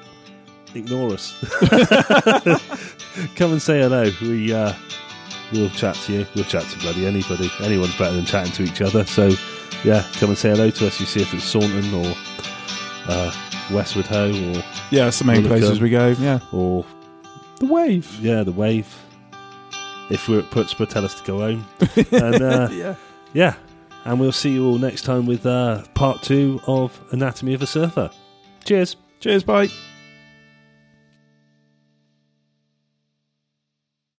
ignore 0.74 1.12
us. 1.12 1.32
Come 3.36 3.52
and 3.52 3.62
say 3.62 3.80
hello. 3.80 4.10
We 4.22 4.52
uh, 4.52 4.72
we'll 5.52 5.70
chat 5.70 5.94
to 5.96 6.12
you. 6.12 6.26
We'll 6.34 6.44
chat 6.44 6.62
to 6.64 6.78
bloody 6.78 7.06
anybody. 7.06 7.50
Anyone's 7.62 7.96
better 7.96 8.14
than 8.14 8.24
chatting 8.24 8.52
to 8.54 8.62
each 8.64 8.80
other. 8.80 9.04
So 9.04 9.30
yeah, 9.84 10.04
come 10.14 10.30
and 10.30 10.38
say 10.38 10.50
hello 10.50 10.70
to 10.70 10.86
us. 10.86 11.00
You 11.00 11.06
see 11.06 11.22
if 11.22 11.32
it's 11.34 11.44
Saunton 11.44 11.92
or 11.94 12.14
uh, 13.08 13.32
Westward 13.72 14.06
Ho 14.08 14.28
or 14.30 14.62
yeah, 14.90 15.08
it's 15.08 15.18
the 15.18 15.24
main 15.24 15.42
Woolacombe. 15.42 15.46
places 15.48 15.80
we 15.80 15.90
go. 15.90 16.08
Yeah, 16.18 16.40
or 16.52 16.84
the 17.58 17.66
wave. 17.66 18.18
yeah, 18.20 18.42
the 18.42 18.52
Wave. 18.52 18.86
If 20.10 20.28
we're 20.28 20.40
at 20.40 20.50
Putsborough, 20.50 20.88
tell 20.88 21.04
us 21.04 21.14
to 21.20 21.24
go 21.24 21.38
home. 21.38 21.64
and 22.10 22.42
uh, 22.42 22.68
yeah, 22.72 22.94
Yeah, 23.32 23.54
and 24.04 24.18
we'll 24.18 24.32
see 24.32 24.50
you 24.50 24.66
all 24.66 24.76
next 24.78 25.02
time 25.02 25.24
with 25.24 25.46
uh, 25.46 25.84
part 25.94 26.20
two 26.22 26.60
of 26.66 27.00
Anatomy 27.12 27.54
of 27.54 27.62
a 27.62 27.66
Surfer. 27.66 28.10
Cheers. 28.64 28.96
cheers, 29.20 29.44
bye. 29.44 29.68